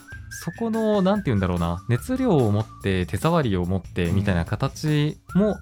[0.44, 5.56] そこの、なんて言うんだろうな、熱量を持って、手触りを持って、みたいな形も、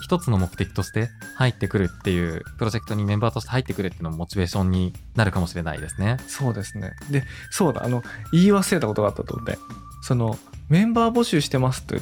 [0.00, 6.18] 一つの目的として入ってくるっていう、プロジェクトにメンバーとして入ってくるっていうのもモチベーションになるかもしれないですね。
[6.26, 6.92] そうですね。
[7.10, 9.58] でそうだあの言い忘れたことがあったと思って。
[10.00, 10.38] その
[10.68, 12.00] メンバー募集してますって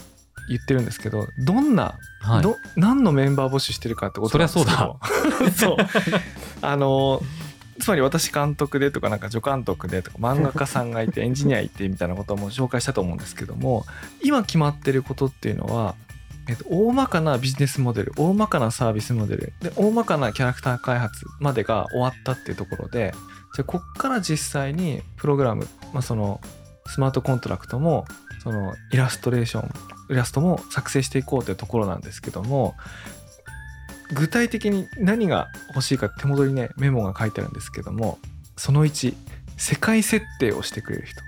[0.48, 2.42] 言ってるんですけどどんな、はい。
[2.42, 5.00] ど何のメンバー募集してるかってことなんですけど。
[5.56, 5.76] そ う。
[6.62, 7.22] あの
[7.80, 13.84] つまり私監督でとかなんか助監督でとか漫画家さんがいて エンジニアいてみたいなことも紹介したと思うんですけども
[14.22, 15.94] 今決まってることっていうのは、
[16.48, 23.12] えっと、大まかなビジネスモデル大まかなサービスモデルで大まかなキャラクター開発までが終わったっていうところで
[23.54, 26.40] じゃあこっから実際にプログラム、まあ、その
[26.86, 28.04] スマートコントラクトも
[28.42, 29.70] そのイラストレーション
[30.10, 32.74] イラストも作成していこうというところなんですけども
[34.14, 38.18] 具体的に何が欲しいか手元にねメモが書いてあるんですけども
[38.56, 39.14] その1
[39.56, 41.20] 世界設定をしてくれる人。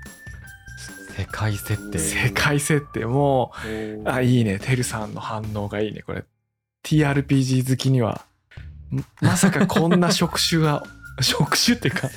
[1.19, 1.99] 世界設定。
[1.99, 3.05] 世界設定。
[3.07, 3.53] も
[4.05, 4.59] うあいいね。
[4.59, 6.25] てるさんの反応がいいねこれ。
[6.85, 8.25] TRPG 好きには
[8.95, 10.85] んまさかこんな職種が
[11.21, 12.09] 職種っていうか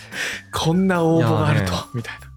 [0.53, 2.27] こんな応募があるとみたいな。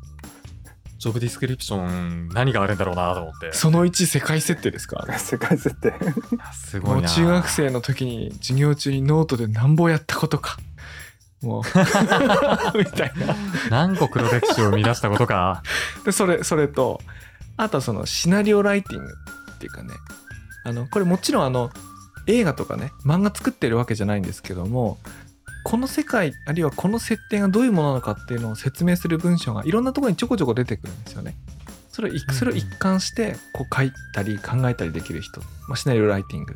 [0.99, 3.53] ジョブディスクリプション、何があるんだろうなと思って。
[3.53, 5.05] その1世界設定ですか？
[5.19, 5.93] 世界設定。
[6.55, 7.07] すごいな。
[7.07, 10.57] もう中学生の時に授業中にノートでなんぼやったことか
[11.45, 11.62] もう。
[12.78, 13.36] みたいな。
[13.70, 15.62] 何個黒歴史を生み出したことか。
[16.05, 17.01] でそれそれと
[17.57, 19.12] あとはそのシナリオライティング
[19.53, 19.90] っていうかね。
[20.64, 21.70] あのこれもちろんあの
[22.26, 24.99] 映画とかね漫画作ってるわけじゃないんですけども
[25.62, 31.36] この世界あるいはこの設定がどういうものなのかっていうのを説明する文章がいろんなところにちょこちょこ出てくるんですよね。
[31.90, 36.55] それを一それを一貫してこう書いたり考えたりできる人、まあ、シナリオライティング。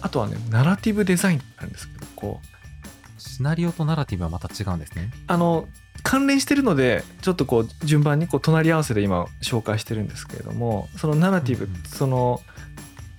[0.00, 2.59] あとはねナラティブデザインってあるんですけどこう
[3.20, 5.10] シナリオとナラティブはまた違うんですね。
[5.26, 5.68] あの
[6.02, 12.40] 関連してるのでちょっとこう順番にこう隣り合わせで今紹介してるんですけれどもそのナラティブ、うんうんその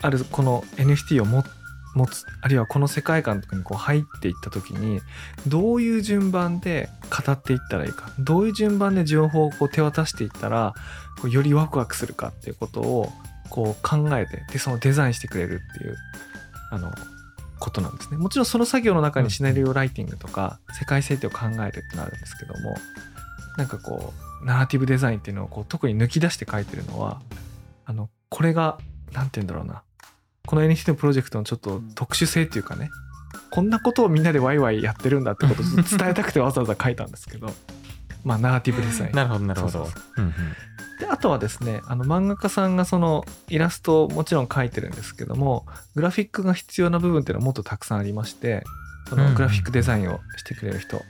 [0.03, 1.43] あるこの NFT をも
[1.93, 5.01] 持つあるいはこの世界観とかにこう入っていった時に
[5.47, 10.73] どういう順番で語っていったらいいかどういう順番で情報をこう手渡していったら
[11.21, 13.11] こうよりワクワクするかっていうことを
[13.49, 15.95] こう考えてでそのデザインしてくれるっていう
[16.71, 16.91] あの
[17.61, 18.17] ことなんですね。
[18.17, 22.75] もちろんその作業の中にシナリオライティングとか世界設定を考えるってなるんですけども
[23.55, 27.21] なんかこうナラティブデザインっていうのをこう特に抜き出して書いてるのは
[27.85, 28.79] あのこれが
[29.13, 29.83] なんて言うんだろうな。
[30.47, 32.89] この NFT のプロジェクトのちょっと特殊性っていうかね。
[33.51, 37.53] こんなことをみんなでワイワイやってるんだってことを伝えたくてわざわざ書いたんですけど
[38.23, 39.15] まあナラティブデザイン。
[39.15, 39.87] なるほど、なるほど。
[40.99, 45.65] であとはですねあの漫画家さんがそのイラストをもちろん描いてるんですけども
[45.95, 48.63] グラフィックが必要な部分っていうのはもっとたくさんありまして
[49.09, 51.01] そうんうんのグラフィックデザインをしてくれる人、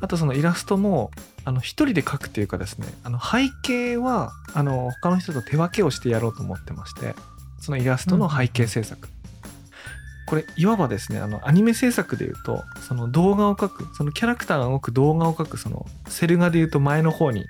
[0.00, 1.10] あとそのイラストも
[1.44, 7.14] あの一人で描くっていうかですねあの背景はあの他の人と手分けをしてやろうと思ってまして
[7.60, 9.08] そのイラストの背景制作、
[10.28, 17.46] これいわばですねあのアニメ制作でいうとその動画を描くそのキャラクターが動く動画を描くそのセル画でいうと前の方に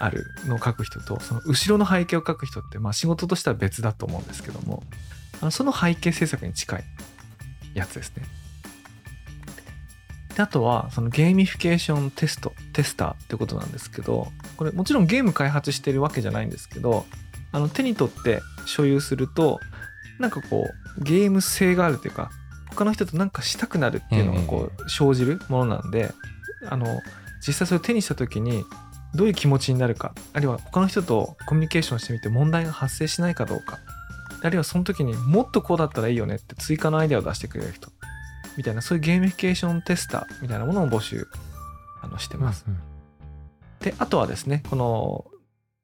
[0.00, 4.82] あるのを描く人とその後ろの背景を描く人ってまあ仕事としては別だと思うんですけども
[5.40, 6.84] あのその背景制作に近い
[7.74, 8.24] やつですね。
[10.34, 17.06] であとはそのゲーミフィケーションテストテスターってことなんですけどこれもちろんゲーム開発してるわけじゃないんですけど
[17.52, 19.60] あの手に取って所有すると
[20.18, 22.30] なんかこうゲーム性があるというか
[22.70, 26.12] 他の人となんかしたくなるっていうのがこう生じるものなんで
[26.68, 26.86] あの
[27.46, 28.64] 実際それを手にした時に
[29.14, 33.78] どういう気持ちになるかあるいは他の人とコミュニケーションしてみて問題が発生しないかどうか
[34.42, 37.90] あるいはその時にもっとこうだったらいいよねって追加のアイデアを出してくれる人
[38.56, 41.26] みたいなそういうゲーミフィケーションテスターみたいなものを募集
[42.02, 42.64] あのしてます。
[42.68, 42.78] うん
[43.80, 45.24] であとはですねこの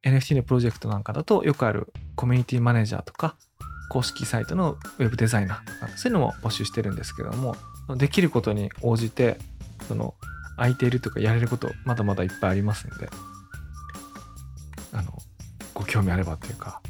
[0.03, 3.35] NFT のプロジェクトなんかだとよくあるコミュニティマネージャーとか
[3.89, 7.55] 公式サイトのウェブデザイナーとかそういうのも募集してるんですけども
[7.95, 9.37] できることに応じて
[9.87, 10.13] その
[10.57, 13.09] 空いているとかやれることまだまだいっぱいありますんで
[14.91, 15.11] あの
[15.73, 16.81] ご興味あればというか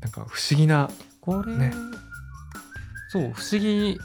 [0.00, 0.90] なんか不思議な
[1.22, 1.72] これ、ね。
[3.08, 3.98] そう、不思議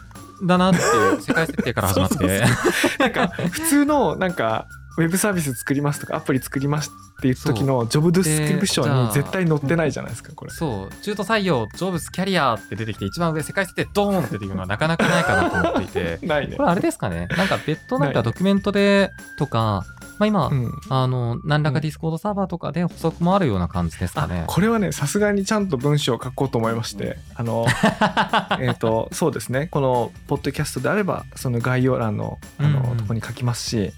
[0.45, 2.43] だなっていう世界設定から始まって。
[2.99, 4.67] なんか普通のなんか
[4.99, 10.51] ウェブサービス作りますとかアプリ作りますっていう時のジョブディスクリプションに絶対載ってないじゃないですかこれ。
[10.51, 16.57] そう、中途採用、ジョブス、キャリアって出てきて、一番上、世界設定ドーンって出てくるのはなかなかないかなと思っていて、 ないね。
[16.57, 16.63] こ。
[16.63, 17.27] れあれですかね。
[17.35, 19.83] なんか別途なんかドキュメントでとか、
[20.19, 20.71] まあ今、うん。
[20.89, 24.43] あの、何らか Discordサーバーとかで補足もあるような感じですかあね。
[24.47, 27.65] これはねさすがにちゃんと文章を書こうと思いましてあの
[28.59, 29.67] えっとそうですね。
[29.67, 32.97] このポッドキャストであればその概要欄のあの、うんうん。
[32.97, 33.93] とこに書きますし、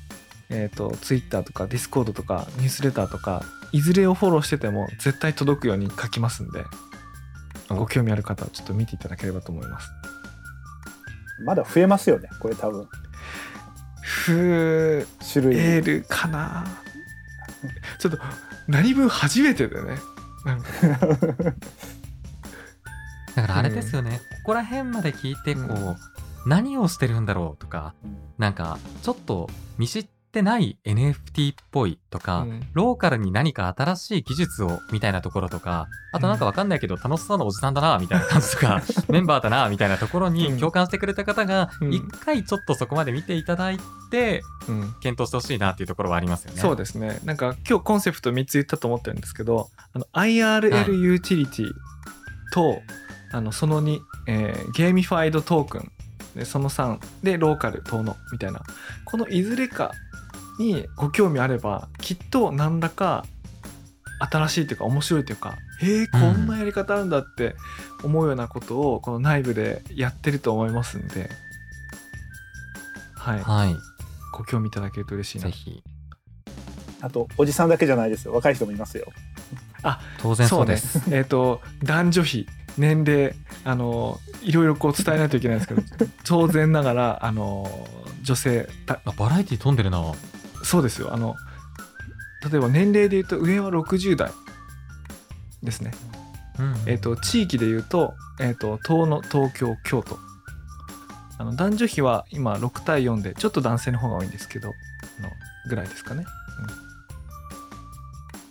[0.50, 6.66] えっと Twitter とか Discord とかニュースレターとかいずれをフォローしてても絶対届くように書きますんで
[7.70, 9.90] ご興味ある方はちょっと見ていただければと思います。
[11.46, 12.88] まだ増えますよねこれ多分。
[14.02, 16.66] ふ種類、えるかな。
[18.00, 18.18] ちょっと
[18.68, 19.98] 何分初めてでね。
[20.46, 20.68] なんか。
[23.36, 25.96] だからあれですよね、ここら辺まで聞いて、こう、うん。
[26.46, 27.94] 何をしてるんだろうとか、
[28.38, 32.68] なんか、ちょっと見知ってない NFT っぽいとか、うん。
[32.74, 40.34] ローカルに何か新しい技術をみたいなところとか、あとなんかわかんないけど楽しそうなおじさんだなみたいな感じとか、 メンバーだなみたいなところうん。
[40.34, 41.94] に共感してくれた方がう、ん。
[41.94, 43.80] 一回ちょっとそこまで見ていただい
[44.12, 44.94] て、うん。
[45.02, 46.62] 検討してほしいなっていうところはありますよね。
[46.62, 47.20] そうですね。
[47.24, 51.72] なんか今日コンセプト3つ言ったと思ってるんですけどあの IRL ユーティリティ
[52.54, 52.82] と、
[53.32, 55.92] あのその2、えー gamified token。
[56.36, 58.62] でその3でローカル遠野みたいな。
[59.06, 59.92] このいずれか
[60.60, 63.26] にご興味あればきっと何らか
[64.20, 67.56] 新しいというか面白いというかへえこんなやり方あるんだって
[68.04, 71.30] 思うようなことをこの内部でやってると思いますんで
[73.16, 73.76] はいはい。
[74.32, 75.84] ご興味いただけると嬉しいなぜひ。
[77.02, 79.08] あとおじさんだけじゃないですよ若い人もいますよ
[80.22, 81.10] 当然そうです。
[81.10, 82.48] ね、 えっ、と男女比
[82.78, 83.34] 年齢
[83.64, 87.88] あのいろいろこう伝えないといけないんですけど 当然ながらあの
[88.22, 90.14] 女性バラエティ飛んでるな。
[90.64, 91.14] そうですよ。
[91.14, 91.36] あの
[92.50, 94.32] 例えば年齢で言うと上は60代
[95.62, 95.92] ですね、
[96.58, 96.76] うん。
[96.86, 100.18] えっ、と地域で言うと,、えー、と東の東京京都。
[101.38, 104.72] あの男女比は今6対4でちょっと男性の方が多いんですけどあ
[105.22, 105.30] の
[105.70, 106.26] ぐらいですかね。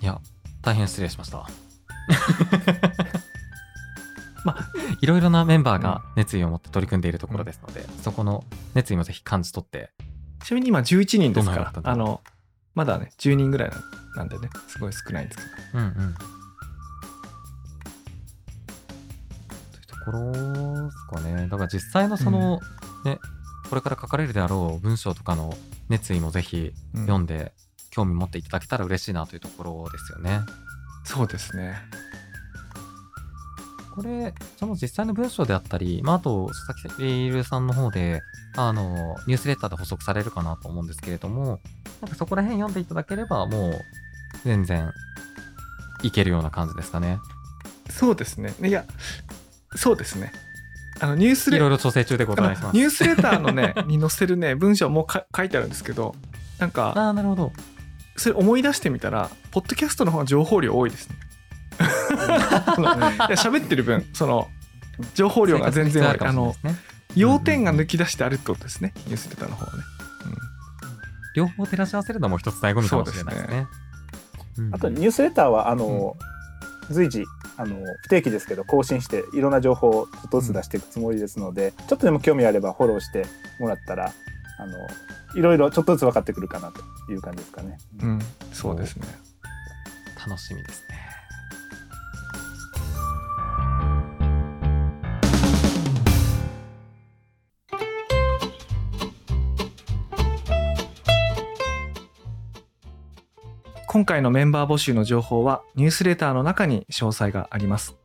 [0.01, 0.21] いや、
[0.63, 1.49] 大変失礼しました。
[4.45, 4.69] まあ、
[5.01, 8.45] いろいろなメンバーが熱意を持って取り組んでいるところですので、そこの
[8.75, 9.91] 熱意もぜひ感じ取って、
[10.45, 12.20] ちなみに今11人ですからあの
[12.74, 13.70] まだね10人ぐらい
[14.16, 15.41] なんでねすごい少ないんです
[15.72, 16.14] けどうんうん。
[19.72, 20.32] というところ
[20.84, 21.49] ですかね。
[21.49, 22.61] だから実際のその、
[23.05, 23.18] ね、
[23.68, 25.57] これから書かれるであろう文章とかの
[25.89, 27.53] 熱意もぜひうん読んで、
[27.91, 30.41] 興味持っていただけたら嬉しいなというところですよね。
[31.05, 31.74] そうですね
[33.99, 38.22] これ、その実際の文章であったり、まあ、あと、佐々木レイルさんの方で、
[38.57, 41.61] あの、ニュースレターで補足されるかなと思うんですけれども、
[42.01, 43.80] なんかそこら辺読んでいただければ、もう、
[44.44, 44.92] 全然、
[46.03, 47.18] いけるような感じですかね。
[47.90, 48.84] そうですねいや
[49.74, 50.32] そうですね
[51.01, 52.76] あのニュースレいろいろ調整中でございます。
[52.76, 56.16] ニュースレターのね に載せるね文章もか書いてあるんですけど
[56.59, 57.53] なんかああ、なるほど。
[58.16, 61.16] それ思い出してみたらポッドキャストの方が情報量多いですね
[63.37, 64.49] 喋ってる分その
[65.15, 66.75] 情報量が全然多いあのね、
[67.15, 68.93] 要点が抜き出してあるってことですね。
[69.07, 69.85] ニュースレターの方はね、
[71.35, 73.67] 両方照らし合わせるのも一つ醍醐味かもしれないですね。
[74.59, 74.75] うん。
[74.75, 76.17] あとニュースレターはあの、
[76.91, 77.25] 随時
[77.57, 83.27] あの不定期ですけど更新していろんな情報をちょっとずつ出していくつもりですので、ちょっとでも興味あればフォローして
[83.61, 84.13] もらったら
[84.59, 84.77] あの
[85.37, 87.79] いろいろちょっとずつ分かってくるかなという感じですかね。
[88.03, 88.19] うんうん、
[88.53, 89.07] そうですね。
[90.27, 91.08] 楽しみですね。
[103.99, 107.96] 今回のメンバー募集の情報はニュースレターの中に詳細があります。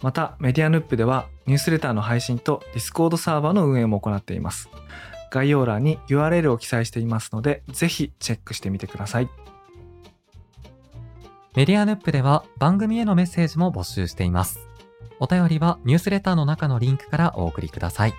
[0.00, 4.70] またメディアヌップではニュースレターの配信と Discord サーバーの運営も行っています。
[5.30, 9.28] 概要欄に URL を記載していますので、ぜひチェックしてみてください。
[11.54, 14.58] メディアヌップでは番組へのメッセージも募集しています。
[15.20, 18.14] お便りはニュースレターの中のリンクからお送りください。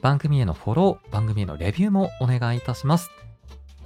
[0.00, 3.10] 番組へのフォロー、番組へのレビューもお願いいたします。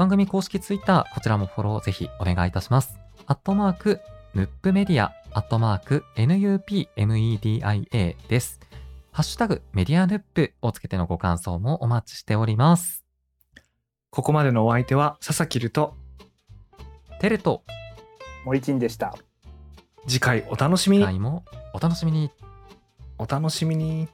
[0.01, 2.99] 番組公式ツイッター、こちらもフォローぜひお願いいたします。
[3.27, 4.01] アットマーク、
[4.33, 8.61] ヌップメディア、アットマーク、NUPMEDIA です。
[9.13, 13.05] ハッシュタグ、メディアヌップをつけてのご感想もお待ちしております。
[14.09, 15.95] ここまでのお相手は佐々木ると
[17.21, 17.63] テレと
[18.47, 19.15] 森珍でした。
[20.07, 21.45] 次回お楽しみに次回も
[21.75, 22.31] お楽しみに。
[23.19, 24.09] お楽しみに。